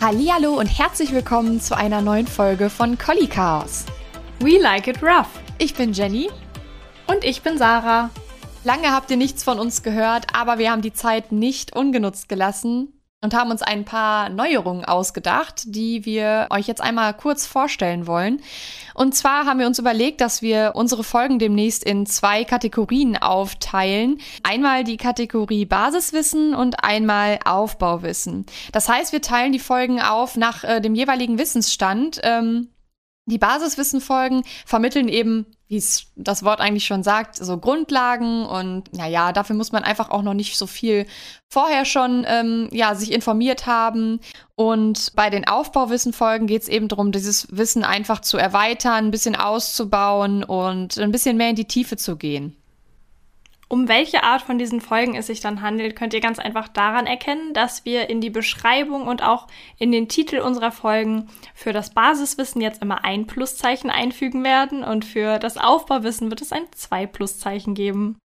Hallihallo 0.00 0.58
und 0.58 0.66
herzlich 0.66 1.12
willkommen 1.12 1.60
zu 1.60 1.76
einer 1.76 2.00
neuen 2.00 2.26
Folge 2.26 2.70
von 2.70 2.96
Collie 2.96 3.28
Chaos. 3.28 3.84
We 4.38 4.58
like 4.58 4.86
it 4.86 5.02
rough. 5.02 5.28
Ich 5.58 5.74
bin 5.74 5.92
Jenny. 5.92 6.30
Und 7.06 7.22
ich 7.22 7.42
bin 7.42 7.58
Sarah. 7.58 8.08
Lange 8.64 8.92
habt 8.92 9.10
ihr 9.10 9.18
nichts 9.18 9.44
von 9.44 9.60
uns 9.60 9.82
gehört, 9.82 10.34
aber 10.34 10.56
wir 10.56 10.70
haben 10.70 10.80
die 10.80 10.94
Zeit 10.94 11.32
nicht 11.32 11.76
ungenutzt 11.76 12.30
gelassen 12.30 12.94
und 13.22 13.34
haben 13.34 13.50
uns 13.50 13.62
ein 13.62 13.84
paar 13.84 14.30
Neuerungen 14.30 14.84
ausgedacht, 14.84 15.62
die 15.66 16.04
wir 16.06 16.46
euch 16.50 16.66
jetzt 16.66 16.80
einmal 16.80 17.12
kurz 17.14 17.46
vorstellen 17.46 18.06
wollen. 18.06 18.40
Und 18.94 19.14
zwar 19.14 19.44
haben 19.44 19.58
wir 19.58 19.66
uns 19.66 19.78
überlegt, 19.78 20.20
dass 20.20 20.40
wir 20.40 20.72
unsere 20.74 21.04
Folgen 21.04 21.38
demnächst 21.38 21.84
in 21.84 22.06
zwei 22.06 22.44
Kategorien 22.44 23.18
aufteilen. 23.18 24.20
Einmal 24.42 24.84
die 24.84 24.96
Kategorie 24.96 25.66
Basiswissen 25.66 26.54
und 26.54 26.82
einmal 26.82 27.38
Aufbauwissen. 27.44 28.46
Das 28.72 28.88
heißt, 28.88 29.12
wir 29.12 29.20
teilen 29.20 29.52
die 29.52 29.58
Folgen 29.58 30.00
auf 30.00 30.36
nach 30.36 30.64
äh, 30.64 30.80
dem 30.80 30.94
jeweiligen 30.94 31.38
Wissensstand. 31.38 32.20
Ähm, 32.22 32.68
die 33.26 33.38
Basiswissenfolgen 33.38 34.44
vermitteln 34.64 35.08
eben, 35.08 35.46
wie 35.70 35.76
es 35.76 36.06
das 36.16 36.42
Wort 36.42 36.60
eigentlich 36.60 36.84
schon 36.84 37.04
sagt, 37.04 37.36
so 37.36 37.56
Grundlagen 37.56 38.44
und 38.44 38.92
naja, 38.92 39.30
dafür 39.32 39.54
muss 39.54 39.70
man 39.70 39.84
einfach 39.84 40.10
auch 40.10 40.22
noch 40.22 40.34
nicht 40.34 40.58
so 40.58 40.66
viel 40.66 41.06
vorher 41.48 41.84
schon 41.84 42.26
ähm, 42.26 42.68
ja, 42.72 42.96
sich 42.96 43.12
informiert 43.12 43.66
haben. 43.66 44.18
Und 44.56 45.12
bei 45.14 45.30
den 45.30 45.46
Aufbauwissenfolgen 45.46 46.48
geht 46.48 46.62
es 46.62 46.68
eben 46.68 46.88
darum, 46.88 47.12
dieses 47.12 47.46
Wissen 47.56 47.84
einfach 47.84 48.20
zu 48.20 48.36
erweitern, 48.36 49.06
ein 49.06 49.10
bisschen 49.12 49.36
auszubauen 49.36 50.42
und 50.42 50.98
ein 50.98 51.12
bisschen 51.12 51.36
mehr 51.36 51.50
in 51.50 51.56
die 51.56 51.68
Tiefe 51.68 51.96
zu 51.96 52.16
gehen. 52.16 52.59
Um 53.72 53.86
welche 53.86 54.24
Art 54.24 54.42
von 54.42 54.58
diesen 54.58 54.80
Folgen 54.80 55.14
es 55.14 55.28
sich 55.28 55.40
dann 55.40 55.62
handelt, 55.62 55.94
könnt 55.94 56.12
ihr 56.12 56.20
ganz 56.20 56.40
einfach 56.40 56.66
daran 56.66 57.06
erkennen, 57.06 57.54
dass 57.54 57.84
wir 57.84 58.10
in 58.10 58.20
die 58.20 58.28
Beschreibung 58.28 59.06
und 59.06 59.22
auch 59.22 59.46
in 59.78 59.92
den 59.92 60.08
Titel 60.08 60.40
unserer 60.40 60.72
Folgen 60.72 61.28
für 61.54 61.72
das 61.72 61.90
Basiswissen 61.90 62.60
jetzt 62.60 62.82
immer 62.82 63.04
ein 63.04 63.28
Pluszeichen 63.28 63.88
einfügen 63.88 64.42
werden 64.42 64.82
und 64.82 65.04
für 65.04 65.38
das 65.38 65.56
Aufbauwissen 65.56 66.30
wird 66.30 66.42
es 66.42 66.50
ein 66.50 66.64
zwei 66.72 67.06
Pluszeichen 67.06 67.74
geben. 67.74 68.18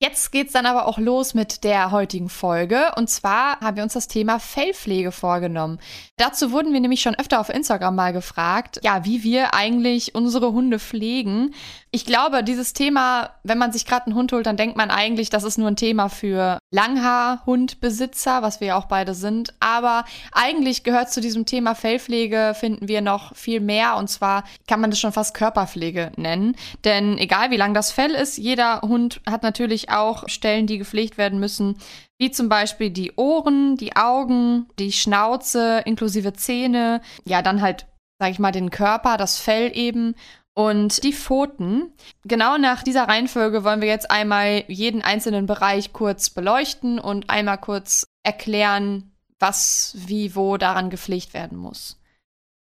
Jetzt 0.00 0.30
geht's 0.30 0.52
dann 0.52 0.64
aber 0.64 0.86
auch 0.86 0.98
los 0.98 1.34
mit 1.34 1.64
der 1.64 1.90
heutigen 1.90 2.28
Folge. 2.28 2.92
Und 2.94 3.10
zwar 3.10 3.58
haben 3.58 3.76
wir 3.76 3.82
uns 3.82 3.94
das 3.94 4.06
Thema 4.06 4.38
Fellpflege 4.38 5.10
vorgenommen. 5.10 5.80
Dazu 6.16 6.52
wurden 6.52 6.72
wir 6.72 6.78
nämlich 6.78 7.00
schon 7.00 7.16
öfter 7.16 7.40
auf 7.40 7.48
Instagram 7.48 7.96
mal 7.96 8.12
gefragt, 8.12 8.78
ja, 8.84 9.04
wie 9.04 9.24
wir 9.24 9.54
eigentlich 9.54 10.14
unsere 10.14 10.52
Hunde 10.52 10.78
pflegen. 10.78 11.52
Ich 11.90 12.04
glaube, 12.04 12.44
dieses 12.44 12.74
Thema, 12.74 13.30
wenn 13.44 13.56
man 13.56 13.72
sich 13.72 13.86
gerade 13.86 14.06
einen 14.06 14.14
Hund 14.14 14.32
holt, 14.32 14.44
dann 14.44 14.58
denkt 14.58 14.76
man 14.76 14.90
eigentlich, 14.90 15.30
das 15.30 15.44
ist 15.44 15.56
nur 15.56 15.68
ein 15.68 15.76
Thema 15.76 16.10
für 16.10 16.58
Langhaar-Hundbesitzer, 16.70 18.42
was 18.42 18.60
wir 18.60 18.68
ja 18.68 18.76
auch 18.76 18.86
beide 18.86 19.14
sind. 19.14 19.54
Aber 19.60 20.04
eigentlich 20.32 20.84
gehört 20.84 21.10
zu 21.10 21.22
diesem 21.22 21.46
Thema 21.46 21.74
Fellpflege, 21.74 22.54
finden 22.54 22.88
wir 22.88 23.00
noch 23.00 23.34
viel 23.34 23.60
mehr. 23.60 23.96
Und 23.96 24.08
zwar 24.08 24.44
kann 24.66 24.80
man 24.80 24.90
das 24.90 25.00
schon 25.00 25.12
fast 25.12 25.34
Körperpflege 25.34 26.12
nennen. 26.16 26.56
Denn 26.84 27.16
egal 27.16 27.50
wie 27.50 27.56
lang 27.56 27.72
das 27.72 27.90
Fell 27.90 28.10
ist, 28.10 28.36
jeder 28.36 28.82
Hund 28.82 29.22
hat 29.26 29.42
natürlich 29.42 29.90
auch 29.90 30.28
Stellen, 30.28 30.66
die 30.66 30.76
gepflegt 30.76 31.16
werden 31.16 31.40
müssen. 31.40 31.78
Wie 32.18 32.30
zum 32.30 32.50
Beispiel 32.50 32.90
die 32.90 33.12
Ohren, 33.16 33.76
die 33.76 33.96
Augen, 33.96 34.66
die 34.78 34.92
Schnauze, 34.92 35.82
inklusive 35.86 36.34
Zähne. 36.34 37.00
Ja, 37.24 37.40
dann 37.40 37.62
halt 37.62 37.86
sag 38.20 38.32
ich 38.32 38.38
mal, 38.38 38.52
den 38.52 38.70
Körper, 38.70 39.16
das 39.16 39.38
Fell 39.38 39.70
eben 39.76 40.16
und 40.58 41.04
die 41.04 41.12
Pfoten. 41.12 41.92
Genau 42.24 42.58
nach 42.58 42.82
dieser 42.82 43.04
Reihenfolge 43.06 43.62
wollen 43.62 43.80
wir 43.80 43.86
jetzt 43.86 44.10
einmal 44.10 44.64
jeden 44.66 45.02
einzelnen 45.02 45.46
Bereich 45.46 45.92
kurz 45.92 46.30
beleuchten 46.30 46.98
und 46.98 47.30
einmal 47.30 47.58
kurz 47.58 48.08
erklären, 48.24 49.12
was, 49.38 49.94
wie, 49.94 50.34
wo 50.34 50.56
daran 50.56 50.90
gepflegt 50.90 51.32
werden 51.32 51.56
muss. 51.56 52.00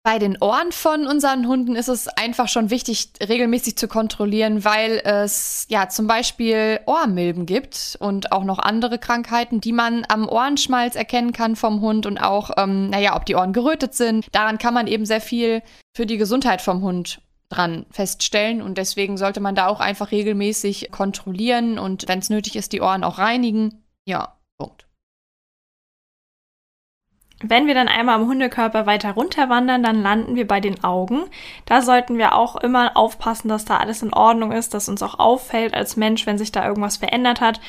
Bei 0.04 0.20
den 0.20 0.40
Ohren 0.40 0.70
von 0.70 1.08
unseren 1.08 1.48
Hunden 1.48 1.74
ist 1.74 1.88
es 1.88 2.06
einfach 2.06 2.46
schon 2.46 2.70
wichtig, 2.70 3.10
regelmäßig 3.20 3.76
zu 3.76 3.88
kontrollieren, 3.88 4.64
weil 4.64 5.00
es 5.04 5.66
ja 5.68 5.88
zum 5.88 6.06
Beispiel 6.06 6.78
Ohrmilben 6.86 7.46
gibt 7.46 7.96
und 7.98 8.30
auch 8.30 8.44
noch 8.44 8.60
andere 8.60 9.00
Krankheiten, 9.00 9.60
die 9.60 9.72
man 9.72 10.04
am 10.08 10.28
Ohrenschmalz 10.28 10.94
erkennen 10.94 11.32
kann 11.32 11.56
vom 11.56 11.80
Hund 11.80 12.06
und 12.06 12.18
auch, 12.18 12.50
ähm, 12.58 12.90
naja, 12.90 13.16
ob 13.16 13.26
die 13.26 13.34
Ohren 13.34 13.52
gerötet 13.52 13.94
sind. 13.94 14.26
Daran 14.30 14.58
kann 14.58 14.72
man 14.72 14.86
eben 14.86 15.04
sehr 15.04 15.20
viel 15.20 15.62
für 15.96 16.06
die 16.06 16.16
Gesundheit 16.16 16.62
vom 16.62 16.80
Hund 16.82 17.20
dran 17.52 17.86
feststellen. 17.90 18.62
Und 18.62 18.78
deswegen 18.78 19.16
sollte 19.16 19.40
man 19.40 19.54
da 19.54 19.66
auch 19.66 19.80
einfach 19.80 20.10
regelmäßig 20.10 20.90
kontrollieren 20.90 21.78
und 21.78 22.08
wenn 22.08 22.18
es 22.18 22.30
nötig 22.30 22.56
ist, 22.56 22.72
die 22.72 22.80
Ohren 22.80 23.04
auch 23.04 23.18
reinigen. 23.18 23.84
Ja, 24.04 24.36
Punkt. 24.58 24.86
Wenn 27.44 27.66
wir 27.66 27.74
dann 27.74 27.88
einmal 27.88 28.16
am 28.16 28.28
Hundekörper 28.28 28.86
weiter 28.86 29.12
runter 29.12 29.48
wandern, 29.48 29.82
dann 29.82 30.00
landen 30.00 30.36
wir 30.36 30.46
bei 30.46 30.60
den 30.60 30.84
Augen. 30.84 31.24
Da 31.66 31.82
sollten 31.82 32.16
wir 32.16 32.36
auch 32.36 32.56
immer 32.56 32.96
aufpassen, 32.96 33.48
dass 33.48 33.64
da 33.64 33.78
alles 33.78 34.02
in 34.02 34.12
Ordnung 34.12 34.52
ist, 34.52 34.74
dass 34.74 34.88
uns 34.88 35.02
auch 35.02 35.18
auffällt 35.18 35.74
als 35.74 35.96
Mensch, 35.96 36.24
wenn 36.26 36.38
sich 36.38 36.52
da 36.52 36.66
irgendwas 36.66 36.98
verändert 36.98 37.40
hat. 37.40 37.60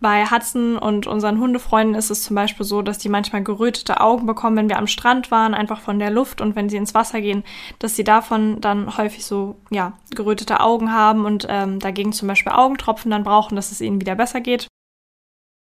Bei 0.00 0.26
Hudson 0.26 0.78
und 0.78 1.08
unseren 1.08 1.40
Hundefreunden 1.40 1.96
ist 1.96 2.10
es 2.10 2.22
zum 2.22 2.36
Beispiel 2.36 2.64
so, 2.64 2.82
dass 2.82 2.98
die 2.98 3.08
manchmal 3.08 3.42
gerötete 3.42 4.00
Augen 4.00 4.26
bekommen, 4.26 4.56
wenn 4.56 4.68
wir 4.68 4.78
am 4.78 4.86
Strand 4.86 5.32
waren, 5.32 5.54
einfach 5.54 5.80
von 5.80 5.98
der 5.98 6.10
Luft 6.10 6.40
und 6.40 6.54
wenn 6.54 6.68
sie 6.68 6.76
ins 6.76 6.94
Wasser 6.94 7.20
gehen, 7.20 7.42
dass 7.80 7.96
sie 7.96 8.04
davon 8.04 8.60
dann 8.60 8.96
häufig 8.96 9.24
so, 9.24 9.56
ja, 9.70 9.94
gerötete 10.14 10.60
Augen 10.60 10.92
haben 10.92 11.24
und 11.24 11.46
ähm, 11.48 11.80
dagegen 11.80 12.12
zum 12.12 12.28
Beispiel 12.28 12.52
Augentropfen 12.52 13.10
dann 13.10 13.24
brauchen, 13.24 13.56
dass 13.56 13.72
es 13.72 13.80
ihnen 13.80 14.00
wieder 14.00 14.14
besser 14.14 14.40
geht. 14.40 14.68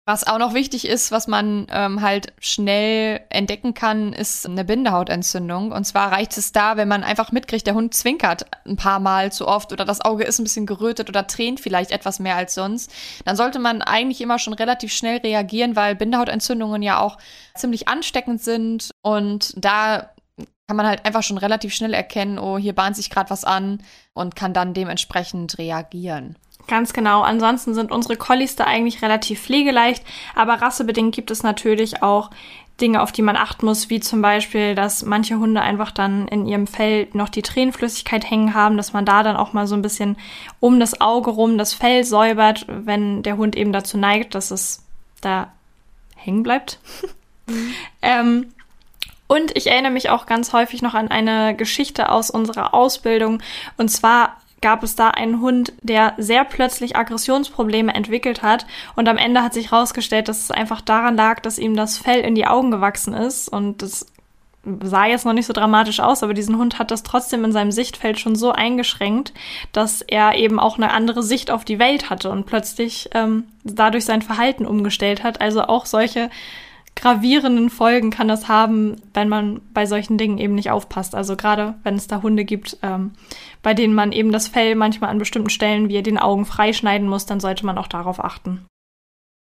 Was 0.06 0.28
auch 0.28 0.38
noch 0.38 0.54
wichtig 0.54 0.86
ist, 0.86 1.14
was 1.14 1.28
man 1.28 1.66
ähm, 1.72 2.02
halt 2.02 2.34
schnell 2.40 3.22
entdecken 3.30 3.74
kann, 3.74 4.12
ist 4.12 4.46
eine 4.46 4.66
Bindehautentzündung. 4.66 5.72
Und 5.72 5.86
zwar 5.86 6.12
reicht 6.12 6.38
es 6.38 6.52
da, 6.52 6.76
wenn 6.76 6.90
man 6.90 7.06
einfach 7.06 7.32
mitkriegt, 7.32 7.66
der 7.66 7.74
Hund 7.74 7.94
zwinkert 7.94 8.46
ein 8.66 8.76
paar 8.76 9.00
Mal 9.00 9.32
zu 9.32 9.48
oft 9.48 9.72
oder 9.72 9.86
das 9.86 10.02
Auge 10.02 10.26
ist 10.26 10.40
ein 10.40 10.44
bisschen 10.44 10.66
gerötet 10.66 11.08
oder 11.08 11.26
tränt 11.26 11.62
vielleicht 11.62 11.92
etwas 11.92 12.20
mehr 12.20 12.36
als 12.36 12.54
sonst. 12.54 12.92
Dann 13.24 13.38
sollte 13.38 13.60
man 13.60 13.82
eigentlich 13.82 14.20
immer 14.20 14.40
schon 14.40 14.54
relativ 14.54 14.92
schnell 14.92 15.20
reagieren, 15.20 15.78
weil 15.78 15.96
Bindehautentzündungen 15.96 16.82
ja 16.82 17.00
auch 17.00 17.18
ziemlich 17.56 17.88
ansteckend 17.88 18.44
sind. 18.44 18.92
Und 19.04 19.54
da 19.56 20.10
kann 20.68 20.76
man 20.76 20.86
halt 20.86 21.06
einfach 21.06 21.24
schon 21.24 21.38
relativ 21.38 21.74
schnell 21.74 21.94
erkennen, 21.94 22.40
oh, 22.40 22.58
hier 22.58 22.74
bahnt 22.74 22.98
sich 22.98 23.10
gerade 23.10 23.30
was 23.30 23.46
an 23.46 23.82
und 24.14 24.36
kann 24.36 24.54
dann 24.54 24.74
dementsprechend 24.74 25.58
reagieren. 25.58 26.36
Ganz 26.68 26.94
genau. 26.94 27.22
Ansonsten 27.22 27.74
sind 27.74 27.92
unsere 27.92 28.16
Collies 28.16 28.56
da 28.56 28.64
eigentlich 28.64 29.02
relativ 29.02 29.42
pflegeleicht, 29.42 30.04
aber 30.36 30.54
rassebedingt 30.56 31.14
gibt 31.14 31.30
es 31.30 31.44
natürlich 31.44 32.02
auch 32.02 32.30
Dinge, 32.82 33.02
auf 33.02 33.12
die 33.12 33.22
man 33.22 33.36
achten 33.36 33.66
muss, 33.66 33.90
wie 33.90 34.00
zum 34.00 34.22
Beispiel, 34.22 34.74
dass 34.74 35.06
manche 35.06 35.38
Hunde 35.38 35.62
einfach 35.62 35.92
dann 35.92 36.28
in 36.28 36.48
ihrem 36.48 36.66
Fell 36.66 37.08
noch 37.14 37.30
die 37.30 37.44
Tränenflüssigkeit 37.44 38.30
hängen 38.30 38.56
haben, 38.56 38.78
dass 38.78 38.94
man 38.94 39.06
da 39.06 39.22
dann 39.22 39.38
auch 39.38 39.54
mal 39.54 39.68
so 39.68 39.76
ein 39.76 39.84
bisschen 39.84 40.18
um 40.60 40.80
das 40.80 41.00
Auge 41.00 41.30
rum 41.32 41.58
das 41.58 41.74
Fell 41.74 42.04
säubert, 42.04 42.66
wenn 42.68 43.22
der 43.22 43.38
Hund 43.38 43.56
eben 43.56 43.74
dazu 43.74 43.98
neigt, 43.98 44.34
dass 44.34 44.50
es 44.50 44.84
da 45.22 45.52
hängen 46.16 46.44
bleibt. 46.44 46.80
Mhm. 47.48 47.74
ähm, 48.02 48.46
und 49.28 49.56
ich 49.56 49.68
erinnere 49.68 49.92
mich 49.92 50.10
auch 50.10 50.26
ganz 50.26 50.52
häufig 50.54 50.82
noch 50.82 50.94
an 50.94 51.10
eine 51.10 51.56
Geschichte 51.56 52.10
aus 52.10 52.30
unserer 52.30 52.74
Ausbildung. 52.74 53.42
Und 53.78 53.90
zwar 53.90 54.38
gab 54.64 54.82
es 54.82 54.96
da 54.96 55.10
einen 55.10 55.42
Hund, 55.42 55.74
der 55.82 56.14
sehr 56.18 56.46
plötzlich 56.46 56.96
Aggressionsprobleme 56.96 57.94
entwickelt 57.94 58.42
hat. 58.42 58.66
Und 58.96 59.08
am 59.08 59.18
Ende 59.18 59.44
hat 59.44 59.54
sich 59.54 59.72
herausgestellt, 59.72 60.28
dass 60.28 60.42
es 60.42 60.52
einfach 60.52 60.82
daran 60.82 61.16
lag, 61.16 61.42
dass 61.42 61.60
ihm 61.60 61.76
das 61.76 61.98
Fell 61.98 62.22
in 62.22 62.34
die 62.34 62.48
Augen 62.48 62.72
gewachsen 62.72 63.14
ist. 63.14 63.50
Und 63.50 63.84
das 63.84 64.08
sah 64.82 65.06
jetzt 65.06 65.26
noch 65.26 65.34
nicht 65.34 65.46
so 65.46 65.54
dramatisch 65.54 66.00
aus, 66.00 66.24
aber 66.24 66.34
diesen 66.34 66.58
Hund 66.58 66.80
hat 66.80 66.92
das 66.92 67.04
trotzdem 67.04 67.44
in 67.44 67.52
seinem 67.52 67.72
Sichtfeld 67.72 68.20
schon 68.20 68.36
so 68.36 68.54
eingeschränkt, 68.54 69.34
dass 69.74 70.02
er 70.02 70.36
eben 70.36 70.60
auch 70.60 70.78
eine 70.78 70.92
andere 70.92 71.22
Sicht 71.22 71.52
auf 71.52 71.66
die 71.66 71.80
Welt 71.80 72.10
hatte 72.10 72.30
und 72.30 72.46
plötzlich 72.46 73.10
ähm, 73.14 73.44
dadurch 73.66 74.06
sein 74.06 74.22
Verhalten 74.22 74.66
umgestellt 74.66 75.24
hat. 75.24 75.42
Also 75.42 75.64
auch 75.64 75.86
solche 75.86 76.30
gravierenden 76.96 77.70
Folgen 77.70 78.10
kann 78.10 78.28
das 78.28 78.48
haben, 78.48 78.96
wenn 79.14 79.30
man 79.30 79.62
bei 79.74 79.86
solchen 79.86 80.18
Dingen 80.18 80.38
eben 80.38 80.56
nicht 80.56 80.72
aufpasst. 80.72 81.16
Also 81.16 81.36
gerade 81.36 81.76
wenn 81.84 81.96
es 81.96 82.08
da 82.08 82.22
Hunde 82.22 82.46
gibt, 82.46 82.78
ähm, 82.82 83.14
bei 83.62 83.74
denen 83.74 83.94
man 83.94 84.12
eben 84.12 84.32
das 84.32 84.48
Fell 84.48 84.76
manchmal 84.76 85.10
an 85.10 85.18
bestimmten 85.18 85.50
Stellen 85.50 85.90
wie 85.90 86.02
den 86.04 86.18
Augen 86.18 86.46
freischneiden 86.46 87.08
muss, 87.08 87.26
dann 87.26 87.40
sollte 87.40 87.66
man 87.66 87.78
auch 87.78 87.88
darauf 87.88 88.24
achten. 88.24 88.66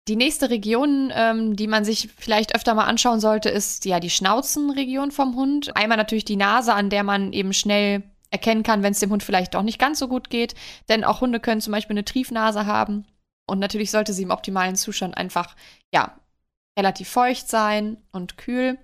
Die 0.08 0.16
nächste 0.16 0.50
Region, 0.50 1.12
ähm, 1.16 1.56
die 1.56 1.68
man 1.68 1.86
sich 1.86 2.10
vielleicht 2.18 2.56
öfter 2.56 2.74
mal 2.74 2.86
anschauen 2.86 3.20
sollte, 3.20 3.50
ist 3.50 3.86
ja 3.86 4.00
die 4.00 4.10
Schnauzenregion 4.10 5.12
vom 5.12 5.36
Hund. 5.36 5.76
Einmal 5.76 5.98
natürlich 5.98 6.26
die 6.26 6.38
Nase, 6.38 6.74
an 6.74 6.90
der 6.90 7.04
man 7.04 7.34
eben 7.34 7.54
schnell 7.54 8.04
erkennen 8.32 8.64
kann, 8.64 8.82
wenn 8.82 8.94
es 8.94 9.00
dem 9.00 9.12
Hund 9.12 9.22
vielleicht 9.22 9.56
auch 9.56 9.62
nicht 9.62 9.78
ganz 9.78 10.00
so 10.00 10.08
gut 10.08 10.30
geht. 10.30 10.56
Denn 10.90 11.04
auch 11.04 11.22
Hunde 11.22 11.40
können 11.40 11.62
zum 11.62 11.72
Beispiel 11.72 11.94
eine 11.94 12.06
Triefnase 12.06 12.66
haben. 12.66 13.06
Und 13.46 13.60
natürlich 13.60 13.92
sollte 13.92 14.14
sie 14.14 14.24
im 14.24 14.32
optimalen 14.32 14.76
Zustand 14.76 15.18
einfach, 15.18 15.56
ja, 15.94 16.16
relativ 16.78 17.10
feucht 17.10 17.50
sein 17.50 17.98
und 18.12 18.38
kühl. 18.38 18.78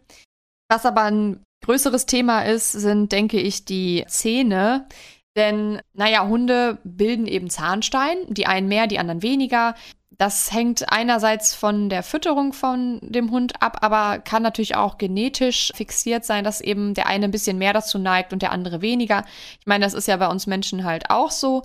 Was 0.69 0.86
aber 0.86 1.04
ein 1.04 1.44
größeres 1.66 2.06
Thema 2.06 2.42
ist, 2.42 2.72
sind, 2.72 3.12
denke 3.12 3.39
ich, 3.39 3.66
die 3.66 4.06
Zähne. 4.07 4.88
Denn, 5.36 5.81
naja, 5.94 6.28
Hunde 6.28 6.80
bilden 6.84 7.28
eben 7.28 7.50
Zahnstein, 7.50 8.18
die 8.28 8.48
einen 8.48 8.68
mehr, 8.68 8.88
die 8.88 9.00
anderen 9.00 9.22
weniger. 9.22 9.75
Das 10.18 10.51
hängt 10.51 10.92
einerseits 10.92 11.54
von 11.54 11.89
der 11.89 12.01
Fütterung 12.01 12.51
von 12.51 13.00
dem 13.04 13.30
Hund 13.30 13.62
ab, 13.62 13.78
aber 13.81 14.18
kann 14.18 14.42
natürlich 14.42 14.75
auch 14.75 14.98
genetisch 14.98 15.72
fixiert 15.75 16.25
sein, 16.25 16.44
dass 16.44 16.60
eben 16.60 16.95
der 16.95 17.06
eine 17.06 17.25
ein 17.25 17.31
bisschen 17.31 17.60
mehr 17.60 17.74
dazu 17.74 18.00
neigt 18.00 18.33
und 18.33 18.42
der 18.42 18.51
andere 18.51 18.81
weniger. 18.81 19.25
Ich 19.60 19.68
meine, 19.68 19.86
das 19.86 19.94
ist 19.94 20.07
ja 20.07 20.18
bei 20.18 20.28
uns 20.28 20.48
Menschen 20.48 20.83
halt 20.86 21.12
auch 21.12 21.30
so. 21.30 21.62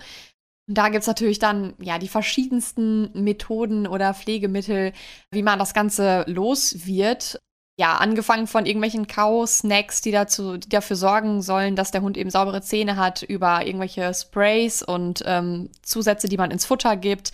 Da 0.70 0.88
gibt 0.88 1.02
es 1.02 1.08
natürlich 1.08 1.38
dann 1.38 1.74
ja 1.80 1.98
die 1.98 2.08
verschiedensten 2.08 3.10
Methoden 3.14 3.86
oder 3.86 4.14
Pflegemittel, 4.14 4.92
wie 5.30 5.42
man 5.42 5.58
das 5.58 5.74
Ganze 5.74 6.24
los 6.28 6.86
wird. 6.86 7.40
Ja, 7.78 7.96
angefangen 7.96 8.46
von 8.46 8.66
irgendwelchen 8.66 9.06
Kau-Snacks, 9.06 10.02
die, 10.02 10.12
dazu, 10.12 10.58
die 10.58 10.68
dafür 10.68 10.94
sorgen 10.94 11.42
sollen, 11.42 11.74
dass 11.74 11.90
der 11.90 12.02
Hund 12.02 12.16
eben 12.16 12.30
saubere 12.30 12.60
Zähne 12.60 12.96
hat, 12.96 13.22
über 13.22 13.66
irgendwelche 13.66 14.12
Sprays 14.12 14.82
und 14.82 15.22
ähm, 15.26 15.70
Zusätze, 15.82 16.28
die 16.28 16.36
man 16.36 16.50
ins 16.50 16.66
Futter 16.66 16.96
gibt, 16.96 17.32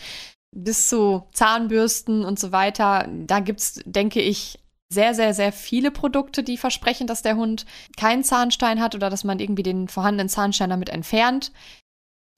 bis 0.55 0.89
zu 0.89 1.25
Zahnbürsten 1.33 2.25
und 2.25 2.39
so 2.39 2.53
weiter. 2.53 3.09
Da 3.27 3.41
gibt 3.41 3.61
es, 3.61 3.83
denke 3.85 4.21
ich, 4.23 4.59
sehr, 4.91 5.15
sehr, 5.15 5.35
sehr 5.35 5.53
viele 5.53 5.91
Produkte, 5.91 6.43
die 6.43 6.57
versprechen, 6.57 7.07
dass 7.07 7.23
der 7.23 7.37
Hund 7.37 7.67
keinen 7.99 8.25
Zahnstein 8.25 8.81
hat 8.81 8.95
oder 8.95 9.11
dass 9.11 9.25
man 9.25 9.39
irgendwie 9.41 9.63
den 9.63 9.89
vorhandenen 9.89 10.29
Zahnstein 10.29 10.71
damit 10.71 10.89
entfernt. 10.89 11.53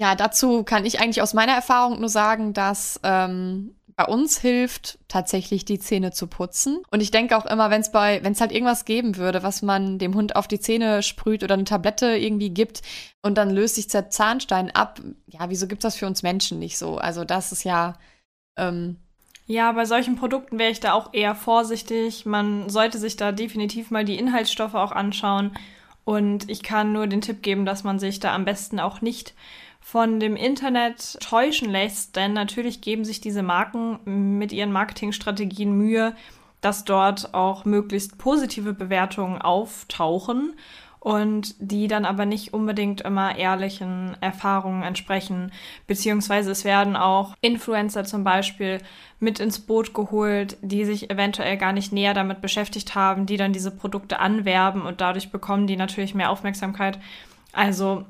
Ja, 0.01 0.15
dazu 0.15 0.65
kann 0.65 0.87
ich 0.87 0.99
eigentlich 0.99 1.21
aus 1.21 1.35
meiner 1.35 1.53
Erfahrung 1.53 2.01
nur 2.01 2.09
sagen, 2.09 2.55
dass 2.55 2.99
ähm, 3.03 3.75
bei 3.97 4.07
uns 4.07 4.39
hilft 4.39 4.99
tatsächlich 5.09 5.67
die 5.67 5.79
Zähne 5.79 6.11
zu 6.11 6.27
putzen. 6.27 6.79
Und 6.91 7.03
ich 7.03 7.11
denke 7.11 7.37
auch 7.37 7.45
immer, 7.45 7.69
wenn 7.69 7.83
es 7.83 7.93
bei, 7.93 8.25
wenn 8.25 8.33
es 8.33 8.41
halt 8.41 8.51
irgendwas 8.51 8.87
geben 8.87 9.19
würde, 9.19 9.43
was 9.43 9.61
man 9.61 9.99
dem 9.99 10.15
Hund 10.15 10.37
auf 10.37 10.49
die 10.49 10.59
Zähne 10.59 11.03
sprüht 11.03 11.45
oder 11.45 11.53
eine 11.53 11.65
Tablette 11.65 12.17
irgendwie 12.17 12.49
gibt 12.49 12.81
und 13.21 13.37
dann 13.37 13.51
löst 13.51 13.75
sich 13.75 13.89
der 13.89 14.09
Zahnstein 14.09 14.71
ab, 14.71 15.03
ja, 15.27 15.51
wieso 15.51 15.67
gibt 15.67 15.85
es 15.85 15.93
das 15.93 15.97
für 15.99 16.07
uns 16.07 16.23
Menschen 16.23 16.59
nicht 16.59 16.79
so? 16.79 16.97
Also 16.97 17.27
das 17.27 17.53
ist 17.53 17.65
ja. 17.65 17.93
Ähm, 18.57 18.97
ja, 19.45 19.71
bei 19.73 19.85
solchen 19.85 20.17
Produkten 20.17 20.59
wäre 20.59 20.71
ich 20.71 20.81
da 20.81 20.95
auch 20.95 21.13
eher 21.13 21.35
vorsichtig. 21.35 22.25
Man 22.25 22.71
sollte 22.71 22.97
sich 22.97 23.17
da 23.17 23.33
definitiv 23.33 23.91
mal 23.91 24.07
die 24.07 24.19
Inhaltsstoffe 24.19 24.77
auch 24.77 24.93
anschauen. 24.93 25.53
Und 26.05 26.49
ich 26.49 26.63
kann 26.63 26.95
nur 26.95 27.07
den 27.07 27.21
Tipp 27.21 27.43
geben, 27.43 27.67
dass 27.67 27.85
man 27.85 27.99
sich 27.99 28.19
da 28.19 28.35
am 28.35 28.47
besten 28.47 28.81
auch 28.81 29.03
nicht 29.03 29.35
von 29.81 30.21
dem 30.21 30.37
Internet 30.37 31.19
täuschen 31.21 31.71
lässt, 31.71 32.17
denn 32.17 32.33
natürlich 32.33 32.81
geben 32.81 33.05
sich 33.05 33.21
diese 33.21 33.43
Marken 33.43 34.39
mit 34.39 34.53
ihren 34.53 34.73
Marketingstrategien 34.73 35.73
Mühe, 35.73 36.15
dass 36.61 36.85
dort 36.85 37.35
auch 37.35 37.65
möglichst 37.65 38.19
positive 38.19 38.75
Bewertungen 38.75 39.41
auftauchen 39.41 40.55
und 41.01 41.55
die 41.59 41.89
dann 41.89 42.05
aber 42.05 42.27
nicht 42.27 42.53
unbedingt 42.53 43.01
immer 43.01 43.37
ehrlichen 43.37 44.17
Erfahrungen 44.21 44.83
entsprechen. 44.83 45.51
Beziehungsweise 45.87 46.51
es 46.51 46.65
werden 46.65 46.95
auch 46.95 47.35
Influencer 47.41 48.05
zum 48.05 48.23
Beispiel 48.23 48.79
mit 49.19 49.41
ins 49.41 49.61
Boot 49.61 49.95
geholt, 49.95 50.59
die 50.61 50.85
sich 50.85 51.11
eventuell 51.11 51.57
gar 51.57 51.73
nicht 51.73 51.91
näher 51.91 52.13
damit 52.13 52.43
beschäftigt 52.43 52.95
haben, 52.95 53.25
die 53.25 53.39
dann 53.39 53.55
diese 53.55 53.71
Produkte 53.71 54.21
anwerben 54.21 54.83
und 54.83 55.01
dadurch 55.01 55.33
bekommen 55.33 55.67
die 55.67 55.77
natürlich 55.77 56.15
mehr 56.15 56.31
Aufmerksamkeit. 56.31 56.99
Also 57.53 58.05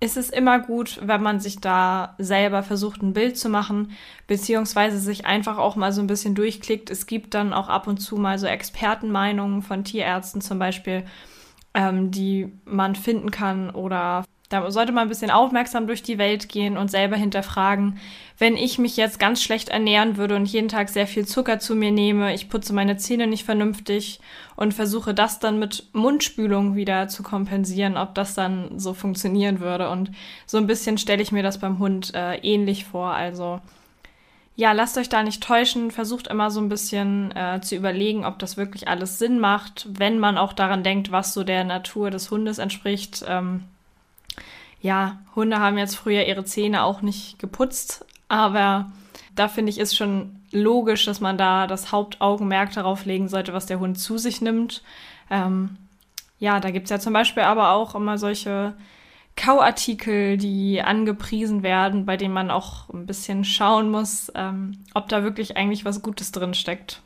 ist 0.00 0.16
es 0.16 0.30
immer 0.30 0.60
gut, 0.60 1.00
wenn 1.02 1.22
man 1.22 1.40
sich 1.40 1.60
da 1.60 2.14
selber 2.18 2.62
versucht, 2.62 3.02
ein 3.02 3.14
Bild 3.14 3.36
zu 3.36 3.48
machen, 3.48 3.92
beziehungsweise 4.28 4.98
sich 4.98 5.26
einfach 5.26 5.58
auch 5.58 5.74
mal 5.74 5.92
so 5.92 6.00
ein 6.00 6.06
bisschen 6.06 6.36
durchklickt. 6.36 6.90
Es 6.90 7.06
gibt 7.06 7.34
dann 7.34 7.52
auch 7.52 7.68
ab 7.68 7.88
und 7.88 7.98
zu 7.98 8.16
mal 8.16 8.38
so 8.38 8.46
Expertenmeinungen 8.46 9.62
von 9.62 9.82
Tierärzten 9.82 10.40
zum 10.40 10.60
Beispiel, 10.60 11.04
ähm, 11.74 12.12
die 12.12 12.52
man 12.64 12.94
finden 12.94 13.32
kann 13.32 13.70
oder 13.70 14.24
da 14.48 14.70
sollte 14.70 14.92
man 14.92 15.02
ein 15.02 15.08
bisschen 15.08 15.30
aufmerksam 15.30 15.86
durch 15.86 16.02
die 16.02 16.16
Welt 16.16 16.48
gehen 16.48 16.78
und 16.78 16.90
selber 16.90 17.16
hinterfragen, 17.16 17.98
wenn 18.38 18.56
ich 18.56 18.78
mich 18.78 18.96
jetzt 18.96 19.18
ganz 19.18 19.42
schlecht 19.42 19.68
ernähren 19.68 20.16
würde 20.16 20.36
und 20.36 20.46
jeden 20.46 20.68
Tag 20.68 20.88
sehr 20.88 21.06
viel 21.06 21.26
Zucker 21.26 21.58
zu 21.58 21.74
mir 21.74 21.90
nehme, 21.90 22.32
ich 22.34 22.48
putze 22.48 22.72
meine 22.72 22.96
Zähne 22.96 23.26
nicht 23.26 23.44
vernünftig 23.44 24.20
und 24.56 24.72
versuche 24.72 25.12
das 25.12 25.38
dann 25.38 25.58
mit 25.58 25.88
Mundspülung 25.92 26.76
wieder 26.76 27.08
zu 27.08 27.22
kompensieren, 27.22 27.96
ob 27.96 28.14
das 28.14 28.34
dann 28.34 28.78
so 28.78 28.94
funktionieren 28.94 29.60
würde. 29.60 29.90
Und 29.90 30.12
so 30.46 30.56
ein 30.56 30.66
bisschen 30.66 30.98
stelle 30.98 31.22
ich 31.22 31.32
mir 31.32 31.42
das 31.42 31.58
beim 31.58 31.78
Hund 31.78 32.14
äh, 32.14 32.36
ähnlich 32.36 32.84
vor. 32.84 33.10
Also 33.10 33.60
ja, 34.56 34.72
lasst 34.72 34.98
euch 34.98 35.08
da 35.08 35.22
nicht 35.22 35.42
täuschen, 35.42 35.90
versucht 35.90 36.26
immer 36.26 36.50
so 36.50 36.60
ein 36.60 36.68
bisschen 36.68 37.36
äh, 37.36 37.60
zu 37.60 37.76
überlegen, 37.76 38.24
ob 38.24 38.38
das 38.38 38.56
wirklich 38.56 38.88
alles 38.88 39.18
Sinn 39.18 39.38
macht, 39.40 39.86
wenn 39.90 40.18
man 40.18 40.38
auch 40.38 40.52
daran 40.52 40.82
denkt, 40.82 41.12
was 41.12 41.34
so 41.34 41.44
der 41.44 41.64
Natur 41.64 42.10
des 42.10 42.30
Hundes 42.30 42.58
entspricht. 42.58 43.24
Ähm, 43.28 43.64
ja, 44.80 45.18
Hunde 45.34 45.58
haben 45.58 45.78
jetzt 45.78 45.96
früher 45.96 46.26
ihre 46.26 46.44
Zähne 46.44 46.82
auch 46.82 47.02
nicht 47.02 47.38
geputzt, 47.38 48.06
aber 48.28 48.90
da 49.34 49.48
finde 49.48 49.70
ich, 49.70 49.78
ist 49.78 49.96
schon 49.96 50.40
logisch, 50.50 51.04
dass 51.04 51.20
man 51.20 51.38
da 51.38 51.66
das 51.66 51.92
Hauptaugenmerk 51.92 52.72
darauf 52.72 53.04
legen 53.04 53.28
sollte, 53.28 53.52
was 53.52 53.66
der 53.66 53.80
Hund 53.80 53.98
zu 53.98 54.18
sich 54.18 54.40
nimmt. 54.40 54.82
Ähm, 55.30 55.76
ja, 56.38 56.60
da 56.60 56.70
gibt 56.70 56.84
es 56.84 56.90
ja 56.90 56.98
zum 56.98 57.12
Beispiel 57.12 57.42
aber 57.42 57.72
auch 57.72 57.94
immer 57.94 58.18
solche 58.18 58.74
Kauartikel, 59.36 60.36
die 60.36 60.82
angepriesen 60.82 61.62
werden, 61.62 62.06
bei 62.06 62.16
denen 62.16 62.34
man 62.34 62.50
auch 62.50 62.88
ein 62.90 63.06
bisschen 63.06 63.44
schauen 63.44 63.90
muss, 63.90 64.32
ähm, 64.34 64.84
ob 64.94 65.08
da 65.08 65.22
wirklich 65.22 65.56
eigentlich 65.56 65.84
was 65.84 66.02
Gutes 66.02 66.32
drin 66.32 66.54
steckt. 66.54 67.02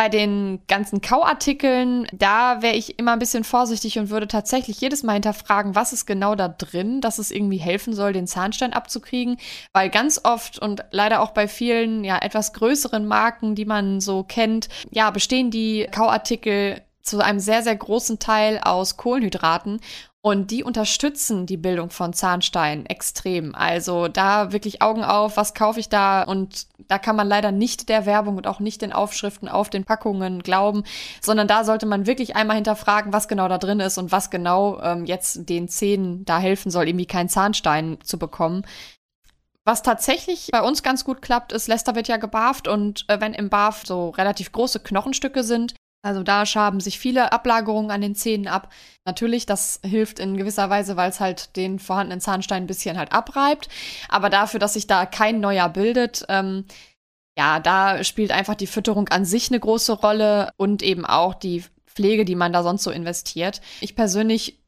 Bei 0.00 0.08
den 0.08 0.60
ganzen 0.66 1.02
Kauartikeln, 1.02 2.06
da 2.10 2.62
wäre 2.62 2.74
ich 2.74 2.98
immer 2.98 3.12
ein 3.12 3.18
bisschen 3.18 3.44
vorsichtig 3.44 3.98
und 3.98 4.08
würde 4.08 4.28
tatsächlich 4.28 4.80
jedes 4.80 5.02
Mal 5.02 5.12
hinterfragen, 5.12 5.74
was 5.74 5.92
ist 5.92 6.06
genau 6.06 6.34
da 6.34 6.48
drin, 6.48 7.02
dass 7.02 7.18
es 7.18 7.30
irgendwie 7.30 7.58
helfen 7.58 7.92
soll, 7.92 8.14
den 8.14 8.26
Zahnstein 8.26 8.72
abzukriegen. 8.72 9.36
Weil 9.74 9.90
ganz 9.90 10.18
oft 10.24 10.58
und 10.58 10.86
leider 10.90 11.20
auch 11.20 11.32
bei 11.32 11.46
vielen 11.46 12.02
ja 12.02 12.16
etwas 12.16 12.54
größeren 12.54 13.06
Marken, 13.06 13.54
die 13.54 13.66
man 13.66 14.00
so 14.00 14.22
kennt, 14.22 14.70
ja, 14.90 15.10
bestehen 15.10 15.50
die 15.50 15.86
Kauartikel 15.92 16.80
zu 17.02 17.22
einem 17.22 17.40
sehr, 17.40 17.62
sehr 17.62 17.76
großen 17.76 18.18
Teil 18.18 18.60
aus 18.62 18.96
Kohlenhydraten. 18.96 19.80
Und 20.22 20.50
die 20.50 20.62
unterstützen 20.62 21.46
die 21.46 21.56
Bildung 21.56 21.88
von 21.88 22.12
Zahnsteinen 22.12 22.84
extrem. 22.84 23.54
Also 23.54 24.06
da 24.06 24.52
wirklich 24.52 24.82
Augen 24.82 25.02
auf, 25.02 25.38
was 25.38 25.54
kaufe 25.54 25.80
ich 25.80 25.88
da? 25.88 26.22
Und 26.22 26.66
da 26.88 26.98
kann 26.98 27.16
man 27.16 27.26
leider 27.26 27.52
nicht 27.52 27.88
der 27.88 28.04
Werbung 28.04 28.36
und 28.36 28.46
auch 28.46 28.60
nicht 28.60 28.82
den 28.82 28.92
Aufschriften 28.92 29.48
auf 29.48 29.70
den 29.70 29.84
Packungen 29.84 30.42
glauben, 30.42 30.84
sondern 31.22 31.48
da 31.48 31.64
sollte 31.64 31.86
man 31.86 32.06
wirklich 32.06 32.36
einmal 32.36 32.56
hinterfragen, 32.56 33.14
was 33.14 33.28
genau 33.28 33.48
da 33.48 33.56
drin 33.56 33.80
ist 33.80 33.96
und 33.96 34.12
was 34.12 34.28
genau 34.28 34.78
ähm, 34.82 35.06
jetzt 35.06 35.48
den 35.48 35.68
Zähnen 35.68 36.26
da 36.26 36.38
helfen 36.38 36.70
soll, 36.70 36.88
irgendwie 36.88 37.06
keinen 37.06 37.30
Zahnstein 37.30 37.96
zu 38.02 38.18
bekommen. 38.18 38.66
Was 39.64 39.82
tatsächlich 39.82 40.48
bei 40.52 40.62
uns 40.62 40.82
ganz 40.82 41.04
gut 41.04 41.22
klappt, 41.22 41.52
ist, 41.52 41.68
Lester 41.68 41.94
wird 41.94 42.08
ja 42.08 42.18
gebarft 42.18 42.68
und 42.68 43.04
äh, 43.08 43.20
wenn 43.20 43.32
im 43.32 43.48
Barf 43.48 43.84
so 43.86 44.10
relativ 44.10 44.52
große 44.52 44.80
Knochenstücke 44.80 45.44
sind, 45.44 45.74
also 46.02 46.22
da 46.22 46.46
schaben 46.46 46.80
sich 46.80 46.98
viele 46.98 47.32
Ablagerungen 47.32 47.90
an 47.90 48.00
den 48.00 48.14
Zähnen 48.14 48.48
ab. 48.48 48.72
Natürlich, 49.04 49.44
das 49.44 49.80
hilft 49.84 50.18
in 50.18 50.36
gewisser 50.36 50.70
Weise, 50.70 50.96
weil 50.96 51.10
es 51.10 51.20
halt 51.20 51.56
den 51.56 51.78
vorhandenen 51.78 52.20
Zahnstein 52.20 52.64
ein 52.64 52.66
bisschen 52.66 52.96
halt 52.96 53.12
abreibt. 53.12 53.68
Aber 54.08 54.30
dafür, 54.30 54.60
dass 54.60 54.74
sich 54.74 54.86
da 54.86 55.04
kein 55.04 55.40
neuer 55.40 55.68
bildet, 55.68 56.24
ähm, 56.28 56.64
ja, 57.38 57.60
da 57.60 58.02
spielt 58.02 58.32
einfach 58.32 58.54
die 58.54 58.66
Fütterung 58.66 59.08
an 59.08 59.24
sich 59.24 59.50
eine 59.50 59.60
große 59.60 59.92
Rolle 59.92 60.50
und 60.56 60.82
eben 60.82 61.04
auch 61.04 61.34
die 61.34 61.64
Pflege, 61.86 62.24
die 62.24 62.34
man 62.34 62.52
da 62.52 62.62
sonst 62.62 62.82
so 62.82 62.90
investiert. 62.90 63.60
Ich 63.80 63.94
persönlich 63.94 64.58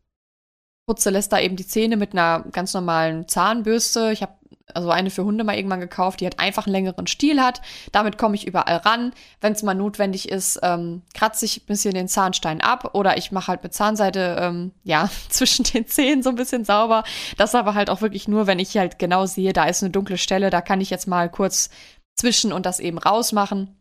putze 0.87 1.11
Lester 1.11 1.41
eben 1.41 1.57
die 1.57 1.67
Zähne 1.67 1.97
mit 1.97 2.13
einer 2.13 2.45
ganz 2.53 2.75
normalen 2.75 3.29
Zahnbürste. 3.29 4.13
Ich 4.13 4.23
habe 4.23 4.35
also 4.75 4.91
eine 4.91 5.11
für 5.11 5.25
Hunde 5.25 5.45
mal 5.45 5.57
irgendwann 5.57 5.81
gekauft, 5.81 6.21
die 6.21 6.25
halt 6.25 6.39
einfach 6.39 6.67
einen 6.67 6.73
längeren 6.73 7.07
Stiel 7.07 7.41
hat. 7.41 7.61
Damit 7.93 8.19
komme 8.19 8.35
ich 8.35 8.47
überall 8.47 8.77
ran. 8.77 9.13
Wenn 9.41 9.53
es 9.53 9.63
mal 9.63 9.75
notwendig 9.75 10.29
ist, 10.29 10.61
ähm, 10.63 11.03
kratze 11.15 11.45
ich 11.45 11.63
ein 11.63 11.67
bisschen 11.67 11.95
den 11.95 12.09
Zahnstein 12.09 12.61
ab 12.61 12.95
oder 12.95 13.17
ich 13.17 13.33
mache 13.33 13.49
halt 13.49 13.63
mit 13.63 13.75
Zahnseide, 13.75 14.37
ähm, 14.41 14.73
ja, 14.85 15.11
zwischen 15.29 15.65
den 15.65 15.87
Zähnen 15.87 16.23
so 16.23 16.31
ein 16.31 16.37
bisschen 16.37 16.65
sauber. 16.65 17.05
Das 17.37 17.55
aber 17.55 17.75
halt 17.75 17.91
auch 17.91 18.01
wirklich 18.01 18.29
nur, 18.29 18.47
wenn 18.47 18.59
ich 18.59 18.77
halt 18.77 18.99
genau 18.99 19.27
sehe, 19.27 19.53
da 19.53 19.65
ist 19.65 19.83
eine 19.83 19.91
dunkle 19.91 20.19
Stelle, 20.19 20.51
da 20.51 20.61
kann 20.61 20.81
ich 20.81 20.91
jetzt 20.91 21.07
mal 21.07 21.31
kurz 21.31 21.71
zwischen 22.17 22.53
und 22.53 22.67
das 22.67 22.81
eben 22.81 22.99
rausmachen. 22.99 23.77